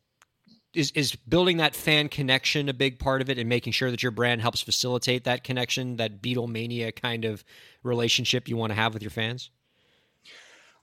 is 0.74 0.90
is 0.92 1.16
building 1.16 1.56
that 1.58 1.74
fan 1.74 2.08
connection 2.08 2.68
a 2.68 2.74
big 2.74 2.98
part 2.98 3.20
of 3.20 3.30
it 3.30 3.38
and 3.38 3.48
making 3.48 3.72
sure 3.72 3.90
that 3.90 4.02
your 4.02 4.12
brand 4.12 4.40
helps 4.40 4.60
facilitate 4.60 5.24
that 5.24 5.44
connection 5.44 5.96
that 5.96 6.22
beatlemania 6.22 6.94
kind 6.94 7.24
of 7.24 7.44
relationship 7.82 8.48
you 8.48 8.56
want 8.56 8.70
to 8.70 8.74
have 8.74 8.94
with 8.94 9.02
your 9.02 9.10
fans? 9.10 9.50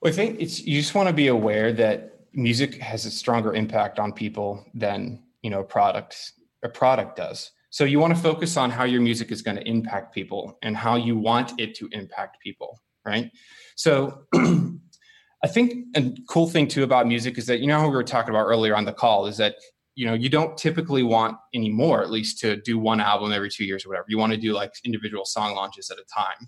Well, 0.01 0.11
i 0.11 0.15
think 0.15 0.39
it's 0.39 0.59
you 0.65 0.79
just 0.79 0.95
want 0.95 1.07
to 1.07 1.13
be 1.13 1.27
aware 1.27 1.71
that 1.73 2.19
music 2.33 2.75
has 2.81 3.05
a 3.05 3.11
stronger 3.11 3.53
impact 3.53 3.99
on 3.99 4.11
people 4.11 4.65
than 4.73 5.23
you 5.41 5.49
know 5.49 5.61
a 5.61 5.65
product 5.65 6.33
a 6.63 6.69
product 6.69 7.15
does. 7.15 7.51
So 7.69 7.83
you 7.83 7.99
want 7.99 8.15
to 8.15 8.21
focus 8.21 8.57
on 8.57 8.71
how 8.71 8.85
your 8.85 9.01
music 9.01 9.31
is 9.31 9.41
going 9.41 9.57
to 9.57 9.67
impact 9.67 10.13
people 10.13 10.57
and 10.63 10.75
how 10.75 10.95
you 10.95 11.17
want 11.17 11.59
it 11.59 11.75
to 11.75 11.89
impact 11.91 12.37
people 12.41 12.81
right? 13.07 13.31
So 13.75 14.25
I 14.35 15.47
think 15.47 15.85
a 15.95 16.13
cool 16.27 16.47
thing 16.47 16.67
too 16.67 16.83
about 16.83 17.07
music 17.07 17.37
is 17.37 17.47
that 17.47 17.59
you 17.59 17.67
know 17.67 17.79
how 17.79 17.87
we 17.87 17.95
were 17.95 18.03
talking 18.03 18.29
about 18.29 18.45
earlier 18.45 18.75
on 18.75 18.85
the 18.85 18.93
call 18.93 19.25
is 19.25 19.37
that 19.37 19.55
you 19.97 20.05
know 20.05 20.13
you 20.13 20.29
don't 20.29 20.55
typically 20.55 21.01
want 21.01 21.37
anymore 21.55 22.03
at 22.03 22.11
least 22.11 22.39
to 22.39 22.55
do 22.55 22.77
one 22.77 23.01
album 23.01 23.31
every 23.33 23.49
two 23.49 23.65
years 23.65 23.83
or 23.83 23.89
whatever. 23.89 24.05
You 24.07 24.19
want 24.19 24.31
to 24.31 24.37
do 24.37 24.53
like 24.53 24.71
individual 24.85 25.25
song 25.25 25.55
launches 25.55 25.89
at 25.89 25.97
a 25.97 26.05
time. 26.13 26.47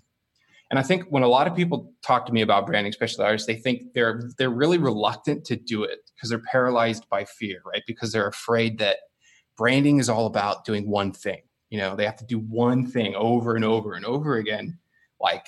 And 0.70 0.78
i 0.78 0.82
think 0.82 1.06
when 1.08 1.24
a 1.24 1.28
lot 1.28 1.48
of 1.48 1.56
people 1.56 1.92
talk 2.00 2.26
to 2.26 2.32
me 2.32 2.42
about 2.42 2.64
branding 2.64 2.90
especially 2.90 3.24
artists 3.24 3.48
they 3.48 3.56
think 3.56 3.92
they're 3.92 4.22
they're 4.38 4.50
really 4.62 4.78
reluctant 4.78 5.44
to 5.46 5.56
do 5.56 5.82
it 5.82 5.98
because 6.14 6.30
they're 6.30 6.46
paralyzed 6.52 7.08
by 7.10 7.24
fear 7.24 7.60
right? 7.66 7.82
Because 7.88 8.12
they're 8.12 8.28
afraid 8.28 8.78
that 8.78 8.98
branding 9.58 9.98
is 9.98 10.08
all 10.08 10.26
about 10.26 10.64
doing 10.64 10.88
one 10.88 11.10
thing. 11.10 11.42
You 11.70 11.80
know 11.80 11.96
they 11.96 12.04
have 12.04 12.18
to 12.18 12.24
do 12.24 12.38
one 12.38 12.86
thing 12.86 13.16
over 13.16 13.56
and 13.56 13.64
over 13.64 13.94
and 13.94 14.04
over 14.04 14.36
again 14.36 14.78
like 15.20 15.46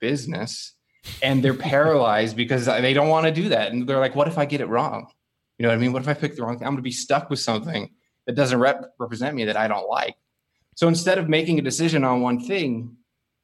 business 0.00 0.74
and 1.22 1.44
they're 1.44 1.54
paralyzed 1.54 2.36
because 2.36 2.66
they 2.66 2.92
don't 2.92 3.08
want 3.08 3.26
to 3.26 3.32
do 3.32 3.50
that. 3.50 3.70
And 3.70 3.88
they're 3.88 4.00
like 4.00 4.16
what 4.16 4.26
if 4.26 4.36
i 4.36 4.46
get 4.46 4.60
it 4.60 4.66
wrong 4.66 5.06
you 5.58 5.62
know 5.62 5.68
what 5.70 5.76
I 5.76 5.78
mean? 5.78 5.92
What 5.92 6.02
if 6.02 6.08
I 6.08 6.14
pick 6.14 6.36
the 6.36 6.42
wrong 6.42 6.58
thing? 6.58 6.66
I'm 6.66 6.74
going 6.74 6.78
to 6.78 6.82
be 6.82 6.92
stuck 6.92 7.30
with 7.30 7.40
something 7.40 7.90
that 8.26 8.34
doesn't 8.34 8.58
rep- 8.58 8.92
represent 8.98 9.34
me 9.34 9.44
that 9.44 9.56
I 9.56 9.68
don't 9.68 9.88
like. 9.88 10.16
So 10.74 10.88
instead 10.88 11.18
of 11.18 11.28
making 11.28 11.58
a 11.58 11.62
decision 11.62 12.04
on 12.04 12.20
one 12.20 12.40
thing, 12.40 12.96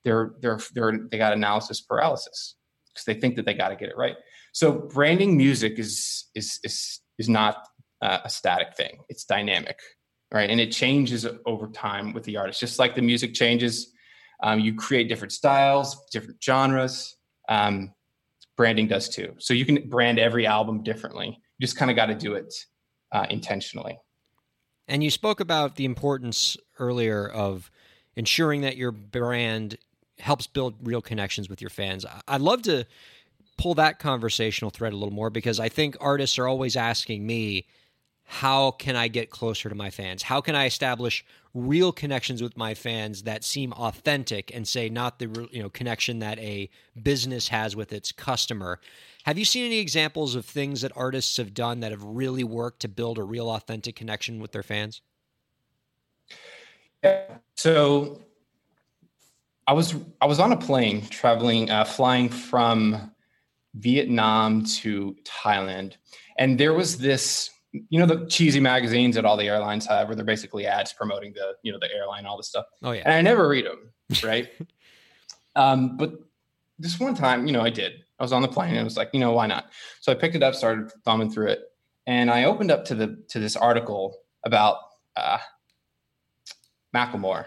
they're 0.04 0.33
they're 0.40 0.61
they're 0.75 0.99
they 1.11 1.16
got 1.16 1.33
analysis 1.33 1.81
paralysis 1.81 2.57
because 2.92 3.04
they 3.04 3.14
think 3.14 3.37
that 3.37 3.47
they 3.47 3.54
got 3.54 3.69
to 3.69 3.76
get 3.76 3.88
it 3.88 3.97
right. 3.97 4.16
So 4.52 4.73
branding 4.73 5.37
music 5.37 5.78
is 5.78 6.25
is 6.35 6.59
is 6.62 7.00
is 7.19 7.28
not 7.28 7.66
uh, 8.02 8.19
a 8.25 8.28
static 8.28 8.75
thing. 8.76 8.99
It's 9.09 9.25
dynamic, 9.25 9.78
right? 10.33 10.50
And 10.50 10.61
it 10.61 10.73
changes 10.73 11.26
over 11.47 11.69
time 11.69 12.12
with 12.12 12.25
the 12.25 12.37
artist. 12.37 12.61
Just 12.61 12.78
like 12.78 12.95
the 12.95 13.02
music 13.02 13.33
changes, 13.33 13.92
um, 14.42 14.61
you 14.61 14.75
create 14.75 15.09
different 15.09 15.33
styles, 15.33 16.04
different 16.11 16.42
genres. 16.42 17.16
Um, 17.49 17.95
branding 18.57 18.88
does 18.88 19.09
too. 19.09 19.35
So 19.38 19.54
you 19.54 19.64
can 19.64 19.88
brand 19.88 20.19
every 20.19 20.47
album 20.47 20.83
differently 20.83 21.40
just 21.62 21.76
kind 21.76 21.90
of 21.90 21.97
got 21.97 22.07
to 22.07 22.14
do 22.14 22.35
it 22.35 22.52
uh, 23.12 23.26
intentionally. 23.31 23.99
And 24.88 25.02
you 25.02 25.11
spoke 25.11 25.40
about 25.40 25.76
the 25.76 25.85
importance 25.85 26.57
earlier 26.78 27.26
of 27.26 27.71
ensuring 28.16 28.61
that 28.62 28.76
your 28.76 28.90
brand 28.90 29.78
helps 30.19 30.47
build 30.47 30.75
real 30.83 31.00
connections 31.00 31.49
with 31.49 31.61
your 31.61 31.71
fans. 31.71 32.04
I'd 32.28 32.40
love 32.40 32.62
to 32.62 32.85
pull 33.57 33.75
that 33.75 33.99
conversational 33.99 34.71
thread 34.71 34.92
a 34.92 34.97
little 34.97 35.14
more 35.14 35.31
because 35.31 35.61
I 35.61 35.69
think 35.69 35.97
artists 36.00 36.38
are 36.38 36.49
always 36.49 36.76
asking 36.76 37.26
me, 37.26 37.66
how 38.33 38.71
can 38.71 38.97
I 38.97 39.09
get 39.09 39.29
closer 39.29 39.69
to 39.69 39.75
my 39.75 39.91
fans? 39.91 40.23
How 40.23 40.41
can 40.41 40.55
I 40.55 40.65
establish 40.65 41.23
real 41.53 41.93
connections 41.93 42.43
with 42.43 42.57
my 42.57 42.73
fans 42.73 43.25
that 43.25 43.45
seem 43.45 43.75
authentic 43.75 44.51
and 44.55 44.67
say 44.67 44.89
not 44.89 45.19
the 45.19 45.49
you 45.53 45.62
know 45.62 45.69
connection 45.69 46.21
that 46.21 46.39
a 46.39 46.71
business 47.03 47.49
has 47.49 47.77
with 47.77 47.93
its 47.93 48.11
customer? 48.11 48.81
Have 49.25 49.37
you 49.37 49.45
seen 49.45 49.67
any 49.67 49.81
examples 49.81 50.35
of 50.35 50.47
things 50.47 50.81
that 50.81 50.93
artists 50.97 51.37
have 51.37 51.53
done 51.53 51.81
that 51.81 51.91
have 51.91 52.03
really 52.03 52.43
worked 52.43 52.81
to 52.81 52.89
build 52.89 53.19
a 53.19 53.23
real 53.23 53.51
authentic 53.51 53.97
connection 53.97 54.41
with 54.41 54.53
their 54.53 54.62
fans? 54.62 55.03
Yeah. 57.05 57.25
So 57.55 58.23
I 59.67 59.75
was 59.75 59.95
I 60.23 60.27
was 60.27 60.41
on 60.41 60.53
a 60.53 60.57
plane 60.57 61.07
traveling 61.09 61.71
uh, 61.71 61.85
flying 61.85 62.31
from 62.31 63.12
Vietnam 63.75 64.65
to 64.81 65.15
Thailand 65.23 65.97
and 66.39 66.57
there 66.57 66.73
was 66.73 66.97
this 66.97 67.51
you 67.73 67.99
know 67.99 68.07
the 68.07 68.26
cheesy 68.26 68.61
magazines 68.61 69.14
that 69.14 69.25
all 69.25 69.37
the 69.37 69.49
airlines 69.49 69.87
have 69.87 70.09
where 70.09 70.17
they're 70.17 70.25
basically 70.25 70.67
ads 70.67 70.93
promoting 70.93 71.33
the 71.33 71.55
you 71.62 71.73
know 71.73 71.79
the 71.81 71.93
airline 71.93 72.26
all 72.26 72.37
this 72.37 72.49
stuff? 72.49 72.67
Oh 72.83 72.93
yeah. 72.93 73.02
And 73.05 73.14
i 73.14 73.21
never 73.21 73.49
read 73.49 73.67
them 73.67 73.93
right? 74.23 74.50
Um 75.55 75.99
but 75.99 76.14
this 76.79 76.99
one 76.99 77.14
time 77.14 77.47
you 77.47 77.52
know 77.52 77.61
i 77.61 77.69
did. 77.69 77.93
I 78.19 78.23
was 78.23 78.33
on 78.33 78.41
the 78.41 78.49
plane 78.49 78.71
and 78.71 78.79
it 78.79 78.85
was 78.85 78.97
like 78.97 79.11
you 79.12 79.21
know 79.21 79.33
why 79.33 79.47
not? 79.47 79.67
So 80.00 80.11
i 80.11 80.14
picked 80.14 80.35
it 80.35 80.43
up 80.43 80.55
started 80.55 80.91
thumbing 81.05 81.31
through 81.31 81.49
it 81.49 81.61
and 82.07 82.31
i 82.31 82.45
opened 82.45 82.71
up 82.71 82.87
to 82.87 82.95
the 82.95 83.23
to 83.29 83.38
this 83.38 83.55
article 83.55 84.17
about 84.45 84.79
uh 85.17 85.38
macklemore. 86.95 87.47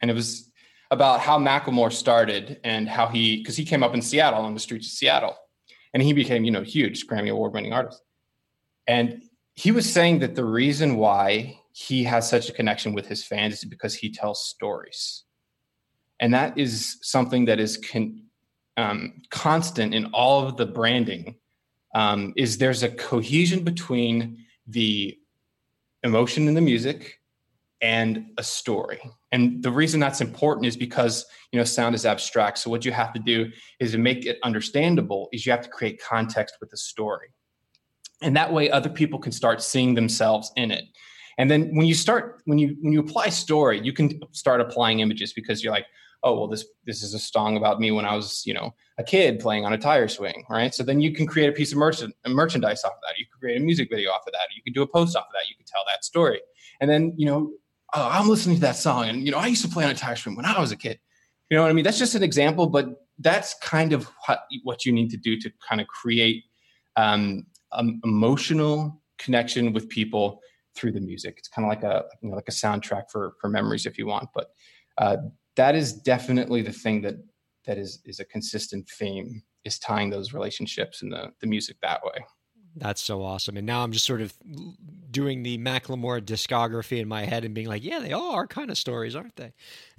And 0.00 0.10
it 0.10 0.14
was 0.14 0.50
about 0.90 1.20
how 1.20 1.38
macklemore 1.38 1.92
started 1.92 2.60
and 2.64 2.88
how 2.88 3.06
he 3.08 3.38
because 3.38 3.56
he 3.56 3.64
came 3.64 3.82
up 3.82 3.94
in 3.94 4.02
seattle 4.02 4.44
on 4.44 4.54
the 4.54 4.60
streets 4.60 4.86
of 4.86 4.92
seattle 4.92 5.36
and 5.92 6.02
he 6.02 6.12
became 6.12 6.44
you 6.44 6.50
know 6.50 6.62
huge 6.62 7.06
grammy 7.06 7.30
award 7.30 7.52
winning 7.52 7.72
artist. 7.72 8.02
And 8.86 9.22
he 9.56 9.72
was 9.72 9.90
saying 9.90 10.18
that 10.18 10.34
the 10.34 10.44
reason 10.44 10.96
why 10.96 11.58
he 11.72 12.04
has 12.04 12.28
such 12.28 12.48
a 12.48 12.52
connection 12.52 12.92
with 12.92 13.06
his 13.08 13.24
fans 13.24 13.54
is 13.54 13.64
because 13.64 13.94
he 13.94 14.10
tells 14.10 14.46
stories. 14.46 15.24
And 16.20 16.32
that 16.34 16.56
is 16.58 16.98
something 17.02 17.46
that 17.46 17.58
is 17.58 17.78
con, 17.78 18.22
um, 18.76 19.22
constant 19.30 19.94
in 19.94 20.06
all 20.06 20.46
of 20.46 20.58
the 20.58 20.66
branding 20.66 21.36
um, 21.94 22.34
is 22.36 22.58
there's 22.58 22.82
a 22.82 22.90
cohesion 22.90 23.64
between 23.64 24.44
the 24.66 25.18
emotion 26.02 26.48
in 26.48 26.54
the 26.54 26.60
music 26.60 27.20
and 27.80 28.26
a 28.36 28.42
story. 28.42 29.00
And 29.32 29.62
the 29.62 29.70
reason 29.70 30.00
that's 30.00 30.20
important 30.20 30.66
is 30.66 30.76
because 30.76 31.24
you 31.52 31.58
know 31.58 31.64
sound 31.64 31.94
is 31.94 32.04
abstract. 32.04 32.58
So 32.58 32.70
what 32.70 32.84
you 32.84 32.92
have 32.92 33.12
to 33.14 33.20
do 33.20 33.50
is 33.80 33.92
to 33.92 33.98
make 33.98 34.26
it 34.26 34.38
understandable 34.42 35.28
is 35.32 35.46
you 35.46 35.52
have 35.52 35.62
to 35.62 35.70
create 35.70 36.00
context 36.02 36.56
with 36.60 36.70
the 36.70 36.76
story 36.76 37.28
and 38.22 38.36
that 38.36 38.52
way 38.52 38.70
other 38.70 38.88
people 38.88 39.18
can 39.18 39.32
start 39.32 39.62
seeing 39.62 39.94
themselves 39.94 40.52
in 40.56 40.70
it. 40.70 40.84
And 41.38 41.50
then 41.50 41.74
when 41.76 41.86
you 41.86 41.94
start 41.94 42.42
when 42.46 42.58
you 42.58 42.76
when 42.80 42.92
you 42.92 43.00
apply 43.00 43.28
story 43.28 43.80
you 43.80 43.92
can 43.92 44.20
start 44.32 44.60
applying 44.60 45.00
images 45.00 45.32
because 45.34 45.62
you're 45.62 45.72
like 45.72 45.86
oh 46.22 46.34
well 46.34 46.48
this 46.48 46.64
this 46.86 47.02
is 47.02 47.12
a 47.12 47.18
song 47.18 47.58
about 47.58 47.78
me 47.78 47.90
when 47.90 48.06
i 48.06 48.14
was 48.14 48.42
you 48.46 48.54
know 48.54 48.74
a 48.98 49.04
kid 49.04 49.38
playing 49.38 49.66
on 49.66 49.74
a 49.74 49.78
tire 49.78 50.08
swing 50.08 50.44
right? 50.48 50.74
So 50.74 50.82
then 50.82 51.00
you 51.00 51.12
can 51.12 51.26
create 51.26 51.48
a 51.48 51.52
piece 51.52 51.72
of 51.72 51.78
merch- 51.78 52.02
merchandise 52.26 52.82
off 52.84 52.92
of 52.92 52.98
that. 53.02 53.18
You 53.18 53.26
can 53.26 53.38
create 53.38 53.60
a 53.60 53.64
music 53.64 53.90
video 53.90 54.10
off 54.10 54.26
of 54.26 54.32
that. 54.32 54.48
You 54.56 54.62
can 54.62 54.72
do 54.72 54.80
a 54.80 54.86
post 54.86 55.14
off 55.14 55.26
of 55.26 55.32
that. 55.34 55.48
You 55.50 55.56
can 55.56 55.66
tell 55.66 55.82
that 55.86 56.04
story. 56.04 56.40
And 56.80 56.90
then 56.90 57.12
you 57.16 57.26
know 57.26 57.52
oh 57.94 58.08
i'm 58.10 58.28
listening 58.28 58.56
to 58.56 58.62
that 58.62 58.76
song. 58.76 59.08
And 59.08 59.26
you 59.26 59.32
know 59.32 59.38
i 59.38 59.46
used 59.46 59.62
to 59.62 59.68
play 59.68 59.84
on 59.84 59.90
a 59.90 59.94
tire 59.94 60.16
swing 60.16 60.36
when 60.36 60.46
i 60.46 60.58
was 60.58 60.72
a 60.72 60.76
kid. 60.76 60.98
You 61.50 61.56
know 61.56 61.62
what 61.62 61.70
i 61.70 61.74
mean? 61.74 61.84
That's 61.84 61.98
just 61.98 62.14
an 62.14 62.22
example 62.22 62.66
but 62.66 62.86
that's 63.18 63.54
kind 63.62 63.92
of 63.92 64.10
what, 64.26 64.40
what 64.62 64.84
you 64.84 64.92
need 64.92 65.10
to 65.10 65.16
do 65.16 65.38
to 65.40 65.50
kind 65.66 65.80
of 65.80 65.86
create 65.86 66.44
um, 66.96 67.46
um, 67.72 68.00
emotional 68.04 69.02
connection 69.18 69.72
with 69.72 69.88
people 69.88 70.40
through 70.74 70.92
the 70.92 71.00
music. 71.00 71.36
It's 71.38 71.48
kind 71.48 71.64
of 71.64 71.70
like 71.70 71.82
a 71.82 72.04
you 72.22 72.28
know 72.28 72.36
like 72.36 72.48
a 72.48 72.52
soundtrack 72.52 73.10
for 73.10 73.34
for 73.40 73.48
memories 73.48 73.86
if 73.86 73.98
you 73.98 74.06
want. 74.06 74.28
But 74.34 74.48
uh, 74.98 75.16
that 75.56 75.74
is 75.74 75.92
definitely 75.92 76.62
the 76.62 76.72
thing 76.72 77.02
that 77.02 77.16
that 77.64 77.78
is 77.78 78.00
is 78.04 78.20
a 78.20 78.24
consistent 78.24 78.88
theme 78.88 79.42
is 79.64 79.78
tying 79.78 80.10
those 80.10 80.32
relationships 80.32 81.02
and 81.02 81.12
the 81.12 81.32
the 81.40 81.46
music 81.46 81.76
that 81.82 82.00
way. 82.04 82.24
That's 82.78 83.00
so 83.00 83.22
awesome. 83.22 83.56
And 83.56 83.66
now 83.66 83.82
I'm 83.82 83.92
just 83.92 84.04
sort 84.04 84.20
of 84.20 84.34
doing 85.10 85.42
the 85.42 85.56
Macklemore 85.56 86.20
discography 86.20 87.00
in 87.00 87.08
my 87.08 87.24
head 87.24 87.42
and 87.42 87.54
being 87.54 87.68
like, 87.68 87.82
yeah, 87.82 88.00
they 88.00 88.12
all 88.12 88.32
are 88.32 88.46
kind 88.46 88.70
of 88.70 88.76
stories, 88.76 89.16
aren't 89.16 89.36
they? 89.36 89.54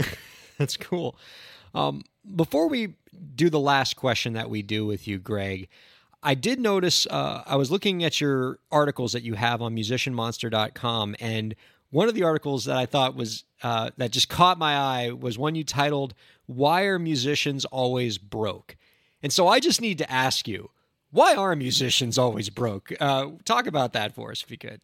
That's 0.59 0.77
cool. 0.77 1.17
Um, 1.73 2.03
before 2.35 2.67
we 2.69 2.93
do 3.35 3.49
the 3.49 3.59
last 3.59 3.95
question 3.95 4.33
that 4.33 4.51
we 4.51 4.61
do 4.61 4.85
with 4.85 5.07
you, 5.07 5.17
Greg, 5.17 5.69
I 6.23 6.33
did 6.33 6.59
notice, 6.59 7.05
uh, 7.07 7.43
I 7.45 7.55
was 7.55 7.71
looking 7.71 8.03
at 8.03 8.19
your 8.19 8.59
articles 8.71 9.13
that 9.13 9.23
you 9.23 9.35
have 9.35 9.61
on 9.61 9.75
musicianmonster.com, 9.75 11.15
and 11.19 11.55
one 11.89 12.09
of 12.09 12.15
the 12.15 12.23
articles 12.23 12.65
that 12.65 12.75
I 12.75 12.85
thought 12.85 13.15
was, 13.15 13.43
uh, 13.63 13.91
that 13.97 14.11
just 14.11 14.29
caught 14.29 14.57
my 14.57 14.75
eye 14.75 15.11
was 15.11 15.37
one 15.37 15.55
you 15.55 15.63
titled, 15.63 16.13
Why 16.47 16.83
Are 16.83 16.99
Musicians 16.99 17.65
Always 17.65 18.17
Broke? 18.17 18.75
And 19.21 19.31
so 19.31 19.47
I 19.47 19.59
just 19.59 19.81
need 19.81 19.97
to 19.99 20.11
ask 20.11 20.47
you, 20.47 20.69
Why 21.11 21.35
are 21.35 21.55
musicians 21.55 22.17
always 22.17 22.49
broke? 22.49 22.91
Uh, 22.99 23.31
talk 23.45 23.65
about 23.65 23.93
that 23.93 24.13
for 24.13 24.31
us, 24.31 24.43
if 24.43 24.51
you 24.51 24.57
could. 24.57 24.81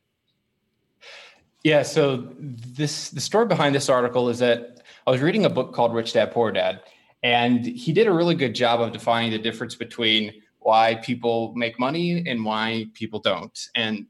Yeah. 1.63 1.83
So 1.83 2.29
this 2.39 3.09
the 3.09 3.21
story 3.21 3.45
behind 3.45 3.75
this 3.75 3.89
article 3.89 4.29
is 4.29 4.39
that 4.39 4.81
I 5.07 5.11
was 5.11 5.21
reading 5.21 5.45
a 5.45 5.49
book 5.49 5.73
called 5.73 5.93
Rich 5.93 6.13
Dad 6.13 6.31
Poor 6.31 6.51
Dad, 6.51 6.81
and 7.23 7.65
he 7.65 7.93
did 7.93 8.07
a 8.07 8.11
really 8.11 8.35
good 8.35 8.55
job 8.55 8.81
of 8.81 8.91
defining 8.91 9.31
the 9.31 9.39
difference 9.39 9.75
between 9.75 10.33
why 10.63 10.95
people 10.95 11.53
make 11.55 11.79
money 11.79 12.27
and 12.27 12.43
why 12.43 12.85
people 12.93 13.19
don't. 13.19 13.57
And 13.75 14.07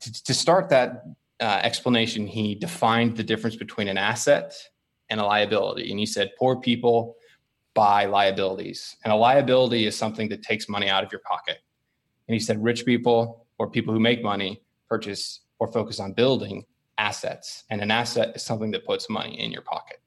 to, 0.00 0.24
to 0.24 0.34
start 0.34 0.68
that 0.70 1.04
uh, 1.40 1.60
explanation, 1.62 2.26
he 2.26 2.54
defined 2.54 3.16
the 3.16 3.22
difference 3.22 3.56
between 3.56 3.88
an 3.88 3.98
asset 3.98 4.54
and 5.10 5.20
a 5.20 5.24
liability. 5.24 5.90
And 5.90 5.98
he 5.98 6.06
said, 6.06 6.32
poor 6.38 6.56
people 6.56 7.16
buy 7.74 8.06
liabilities, 8.06 8.96
and 9.04 9.12
a 9.12 9.16
liability 9.16 9.86
is 9.86 9.94
something 9.94 10.30
that 10.30 10.42
takes 10.42 10.66
money 10.66 10.88
out 10.88 11.04
of 11.04 11.12
your 11.12 11.20
pocket. 11.20 11.58
And 12.26 12.32
he 12.34 12.40
said, 12.40 12.62
rich 12.62 12.86
people 12.86 13.46
or 13.58 13.68
people 13.68 13.92
who 13.92 14.00
make 14.00 14.22
money 14.22 14.62
purchase 14.88 15.40
or 15.58 15.70
focus 15.70 16.00
on 16.00 16.12
building 16.12 16.64
assets, 16.96 17.64
and 17.68 17.82
an 17.82 17.90
asset 17.90 18.34
is 18.34 18.42
something 18.42 18.70
that 18.70 18.86
puts 18.86 19.10
money 19.10 19.38
in 19.38 19.52
your 19.52 19.60
pocket. 19.60 20.00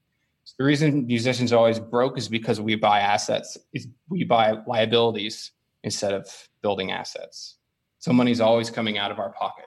The 0.58 0.64
reason 0.66 1.06
musicians 1.06 1.54
are 1.54 1.58
always 1.58 1.80
broke 1.80 2.18
is 2.18 2.28
because 2.28 2.60
we 2.60 2.74
buy 2.74 3.02
assets, 3.02 3.56
is 3.72 3.88
we 4.10 4.24
buy 4.24 4.56
liabilities 4.66 5.52
instead 5.84 6.14
of 6.14 6.28
building 6.62 6.92
assets. 6.92 7.58
So 8.00 8.14
money's 8.14 8.42
always 8.42 8.70
coming 8.70 8.98
out 8.98 9.12
of 9.12 9.20
our 9.20 9.32
pocket. 9.34 9.66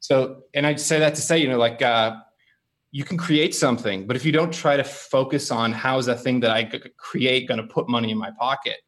So, 0.00 0.42
and 0.54 0.66
I 0.66 0.76
say 0.76 0.98
that 0.98 1.14
to 1.14 1.20
say, 1.20 1.38
you 1.38 1.48
know, 1.48 1.58
like 1.58 1.82
uh, 1.82 2.16
you 2.90 3.04
can 3.04 3.18
create 3.18 3.54
something, 3.54 4.06
but 4.06 4.16
if 4.16 4.24
you 4.24 4.32
don't 4.32 4.52
try 4.52 4.76
to 4.76 4.84
focus 4.84 5.50
on 5.50 5.72
how 5.72 5.98
is 5.98 6.06
that 6.06 6.20
thing 6.22 6.40
that 6.40 6.50
I 6.50 6.64
create 6.96 7.48
going 7.48 7.60
to 7.60 7.66
put 7.66 7.88
money 7.88 8.10
in 8.10 8.18
my 8.18 8.30
pocket, 8.38 8.78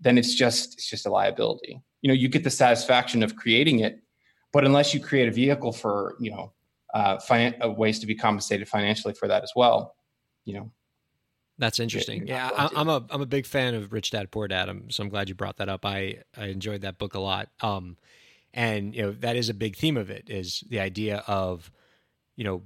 then 0.00 0.16
it's 0.16 0.34
just 0.34 0.74
it's 0.74 0.88
just 0.88 1.06
a 1.06 1.10
liability. 1.10 1.82
You 2.02 2.08
know, 2.08 2.14
you 2.14 2.28
get 2.28 2.44
the 2.44 2.50
satisfaction 2.50 3.22
of 3.22 3.36
creating 3.36 3.80
it, 3.80 4.00
but 4.52 4.64
unless 4.64 4.94
you 4.94 5.00
create 5.00 5.28
a 5.28 5.32
vehicle 5.32 5.72
for 5.72 6.16
you 6.20 6.30
know 6.30 6.52
uh, 6.94 7.18
uh, 7.30 7.70
ways 7.70 7.98
to 7.98 8.06
be 8.06 8.14
compensated 8.14 8.68
financially 8.68 9.14
for 9.14 9.28
that 9.28 9.42
as 9.42 9.52
well, 9.54 9.94
you 10.44 10.54
know. 10.54 10.70
That's 11.58 11.80
interesting. 11.80 12.26
Yeah, 12.26 12.50
I, 12.56 12.70
I'm 12.76 12.88
a 12.88 13.04
I'm 13.10 13.20
a 13.20 13.26
big 13.26 13.44
fan 13.44 13.74
of 13.74 13.92
Rich 13.92 14.12
Dad 14.12 14.30
Poor 14.30 14.46
Dad. 14.46 14.68
I'm, 14.68 14.90
so 14.90 15.02
I'm 15.02 15.08
glad 15.08 15.28
you 15.28 15.34
brought 15.34 15.56
that 15.56 15.68
up. 15.68 15.84
I 15.84 16.18
I 16.36 16.46
enjoyed 16.46 16.82
that 16.82 16.98
book 16.98 17.14
a 17.14 17.20
lot. 17.20 17.48
Um, 17.60 17.96
and 18.54 18.94
you 18.94 19.02
know 19.02 19.12
that 19.12 19.36
is 19.36 19.48
a 19.48 19.54
big 19.54 19.76
theme 19.76 19.96
of 19.96 20.10
it 20.10 20.24
is 20.28 20.64
the 20.68 20.80
idea 20.80 21.22
of 21.26 21.70
you 22.36 22.44
know 22.44 22.62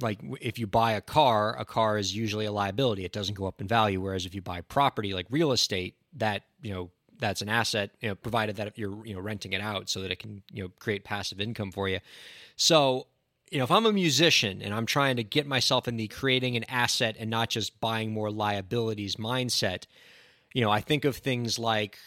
like 0.00 0.18
if 0.40 0.58
you 0.58 0.66
buy 0.66 0.92
a 0.92 1.00
car 1.00 1.56
a 1.58 1.64
car 1.64 1.98
is 1.98 2.14
usually 2.14 2.46
a 2.46 2.52
liability 2.52 3.04
it 3.04 3.12
doesn't 3.12 3.34
go 3.34 3.46
up 3.46 3.60
in 3.60 3.68
value 3.68 4.00
whereas 4.00 4.26
if 4.26 4.34
you 4.34 4.42
buy 4.42 4.60
property 4.62 5.14
like 5.14 5.26
real 5.30 5.52
estate 5.52 5.94
that 6.14 6.42
you 6.62 6.72
know 6.72 6.90
that's 7.18 7.42
an 7.42 7.48
asset 7.48 7.90
you 8.00 8.08
know 8.08 8.14
provided 8.14 8.56
that 8.56 8.76
you're 8.78 9.04
you 9.06 9.14
know 9.14 9.20
renting 9.20 9.52
it 9.52 9.60
out 9.60 9.88
so 9.88 10.00
that 10.00 10.10
it 10.10 10.18
can 10.18 10.42
you 10.52 10.62
know 10.62 10.70
create 10.78 11.04
passive 11.04 11.40
income 11.40 11.70
for 11.70 11.88
you 11.88 12.00
so 12.56 13.06
you 13.50 13.58
know 13.58 13.64
if 13.64 13.70
i'm 13.70 13.86
a 13.86 13.92
musician 13.92 14.60
and 14.62 14.74
i'm 14.74 14.86
trying 14.86 15.16
to 15.16 15.24
get 15.24 15.46
myself 15.46 15.86
in 15.88 15.96
the 15.96 16.08
creating 16.08 16.56
an 16.56 16.64
asset 16.68 17.16
and 17.18 17.30
not 17.30 17.48
just 17.48 17.78
buying 17.80 18.12
more 18.12 18.30
liabilities 18.30 19.16
mindset 19.16 19.84
you 20.52 20.62
know 20.62 20.70
i 20.70 20.80
think 20.80 21.04
of 21.04 21.16
things 21.16 21.58
like 21.58 21.98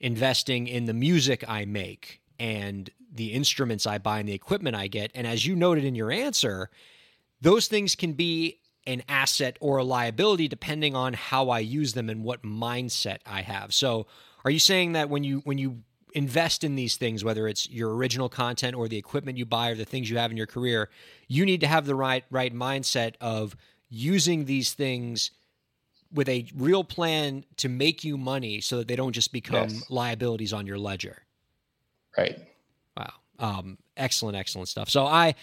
investing 0.00 0.66
in 0.66 0.84
the 0.84 0.94
music 0.94 1.44
i 1.48 1.64
make 1.64 2.20
and 2.38 2.90
the 3.16 3.32
instruments 3.32 3.86
I 3.86 3.98
buy 3.98 4.20
and 4.20 4.28
the 4.28 4.34
equipment 4.34 4.76
I 4.76 4.88
get. 4.88 5.10
And 5.14 5.26
as 5.26 5.46
you 5.46 5.56
noted 5.56 5.84
in 5.84 5.94
your 5.94 6.10
answer, 6.10 6.70
those 7.40 7.66
things 7.66 7.94
can 7.94 8.12
be 8.12 8.60
an 8.86 9.02
asset 9.08 9.56
or 9.60 9.78
a 9.78 9.84
liability 9.84 10.48
depending 10.48 10.94
on 10.94 11.12
how 11.12 11.50
I 11.50 11.58
use 11.58 11.94
them 11.94 12.08
and 12.08 12.22
what 12.22 12.42
mindset 12.42 13.18
I 13.26 13.42
have. 13.42 13.74
So, 13.74 14.06
are 14.44 14.50
you 14.50 14.60
saying 14.60 14.92
that 14.92 15.08
when 15.10 15.24
you 15.24 15.40
when 15.40 15.58
you 15.58 15.82
invest 16.16 16.64
in 16.64 16.76
these 16.76 16.96
things 16.96 17.22
whether 17.22 17.46
it's 17.46 17.68
your 17.68 17.94
original 17.94 18.30
content 18.30 18.74
or 18.74 18.88
the 18.88 18.96
equipment 18.96 19.36
you 19.36 19.44
buy 19.44 19.68
or 19.68 19.74
the 19.74 19.84
things 19.84 20.08
you 20.08 20.16
have 20.16 20.30
in 20.30 20.36
your 20.36 20.46
career, 20.46 20.88
you 21.28 21.44
need 21.44 21.60
to 21.60 21.66
have 21.66 21.84
the 21.84 21.94
right 21.94 22.24
right 22.30 22.54
mindset 22.54 23.14
of 23.20 23.54
using 23.90 24.46
these 24.46 24.72
things 24.72 25.30
with 26.10 26.28
a 26.30 26.46
real 26.56 26.82
plan 26.82 27.44
to 27.58 27.68
make 27.68 28.02
you 28.02 28.16
money 28.16 28.62
so 28.62 28.78
that 28.78 28.88
they 28.88 28.96
don't 28.96 29.12
just 29.12 29.30
become 29.30 29.68
yes. 29.68 29.90
liabilities 29.90 30.54
on 30.54 30.66
your 30.66 30.78
ledger. 30.78 31.22
Right. 32.16 32.38
Wow. 32.96 33.12
Um, 33.38 33.78
excellent, 33.96 34.36
excellent 34.38 34.68
stuff. 34.68 34.88
So 34.88 35.04
I, 35.04 35.34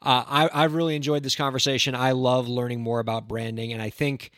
uh, 0.00 0.24
I, 0.28 0.48
I 0.48 0.64
really 0.64 0.94
enjoyed 0.94 1.24
this 1.24 1.34
conversation. 1.34 1.96
I 1.96 2.12
love 2.12 2.46
learning 2.46 2.80
more 2.80 3.00
about 3.00 3.26
branding, 3.26 3.72
and 3.72 3.82
I 3.82 3.90
think 3.90 4.30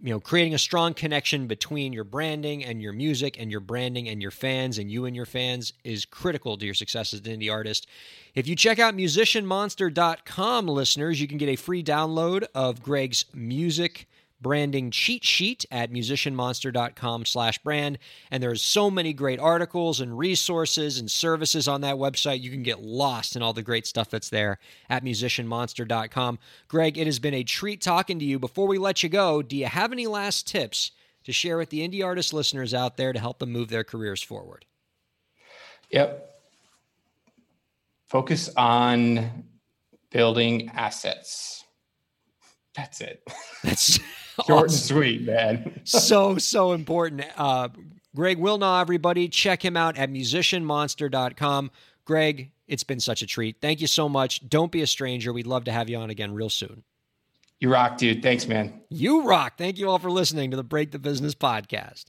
you 0.00 0.10
know 0.10 0.20
creating 0.20 0.54
a 0.54 0.58
strong 0.58 0.94
connection 0.94 1.46
between 1.46 1.92
your 1.92 2.04
branding 2.04 2.64
and 2.64 2.80
your 2.80 2.92
music 2.92 3.36
and 3.38 3.50
your 3.50 3.60
branding 3.60 4.08
and 4.08 4.20
your 4.22 4.30
fans 4.30 4.78
and 4.78 4.90
you 4.90 5.04
and 5.06 5.14
your 5.14 5.26
fans 5.26 5.72
is 5.84 6.04
critical 6.04 6.56
to 6.56 6.64
your 6.64 6.74
success 6.74 7.12
as 7.12 7.20
an 7.20 7.26
indie 7.26 7.52
artist. 7.52 7.86
If 8.34 8.46
you 8.46 8.56
check 8.56 8.78
out 8.78 8.96
musicianmonster.com 8.96 10.68
listeners 10.68 11.20
you 11.20 11.28
can 11.28 11.38
get 11.38 11.48
a 11.48 11.56
free 11.56 11.82
download 11.82 12.44
of 12.54 12.82
greg's 12.82 13.24
music 13.34 14.08
branding 14.44 14.90
cheat 14.90 15.24
sheet 15.24 15.64
at 15.72 15.90
musicianmonster.com 15.90 17.24
slash 17.24 17.58
brand. 17.58 17.98
And 18.30 18.42
there's 18.42 18.60
so 18.60 18.90
many 18.90 19.14
great 19.14 19.40
articles 19.40 20.00
and 20.00 20.16
resources 20.16 20.98
and 20.98 21.10
services 21.10 21.66
on 21.66 21.80
that 21.80 21.96
website. 21.96 22.42
You 22.42 22.50
can 22.50 22.62
get 22.62 22.82
lost 22.82 23.34
in 23.34 23.42
all 23.42 23.54
the 23.54 23.62
great 23.62 23.86
stuff 23.86 24.10
that's 24.10 24.28
there 24.28 24.58
at 24.90 25.02
musicianmonster.com. 25.02 26.38
Greg, 26.68 26.98
it 26.98 27.06
has 27.06 27.18
been 27.18 27.34
a 27.34 27.42
treat 27.42 27.80
talking 27.80 28.18
to 28.18 28.24
you. 28.24 28.38
Before 28.38 28.68
we 28.68 28.76
let 28.76 29.02
you 29.02 29.08
go, 29.08 29.40
do 29.40 29.56
you 29.56 29.66
have 29.66 29.90
any 29.90 30.06
last 30.06 30.46
tips 30.46 30.92
to 31.24 31.32
share 31.32 31.56
with 31.56 31.70
the 31.70 31.80
indie 31.80 32.04
artist 32.04 32.34
listeners 32.34 32.74
out 32.74 32.98
there 32.98 33.14
to 33.14 33.18
help 33.18 33.38
them 33.38 33.50
move 33.50 33.70
their 33.70 33.82
careers 33.82 34.22
forward? 34.22 34.66
Yep. 35.90 36.30
Focus 38.10 38.50
on 38.58 39.44
building 40.10 40.70
assets. 40.74 41.64
That's 42.76 43.00
it. 43.00 43.26
That's 43.62 43.98
Short 44.46 44.70
and 44.70 44.72
sweet, 44.72 45.22
man. 45.22 45.80
so, 45.84 46.38
so 46.38 46.72
important. 46.72 47.24
Uh, 47.36 47.68
Greg 48.14 48.38
Wilnau, 48.38 48.80
everybody, 48.80 49.28
check 49.28 49.64
him 49.64 49.76
out 49.76 49.96
at 49.96 50.10
musicianmonster.com. 50.10 51.70
Greg, 52.04 52.50
it's 52.68 52.84
been 52.84 53.00
such 53.00 53.22
a 53.22 53.26
treat. 53.26 53.56
Thank 53.60 53.80
you 53.80 53.86
so 53.86 54.08
much. 54.08 54.48
Don't 54.48 54.72
be 54.72 54.82
a 54.82 54.86
stranger. 54.86 55.32
We'd 55.32 55.46
love 55.46 55.64
to 55.64 55.72
have 55.72 55.88
you 55.88 55.96
on 55.98 56.10
again 56.10 56.34
real 56.34 56.50
soon. 56.50 56.84
You 57.60 57.72
rock, 57.72 57.96
dude. 57.96 58.22
Thanks, 58.22 58.46
man. 58.46 58.80
You 58.90 59.26
rock. 59.26 59.56
Thank 59.56 59.78
you 59.78 59.88
all 59.88 59.98
for 59.98 60.10
listening 60.10 60.50
to 60.50 60.56
the 60.56 60.64
Break 60.64 60.90
the 60.90 60.98
Business 60.98 61.34
podcast. 61.34 62.06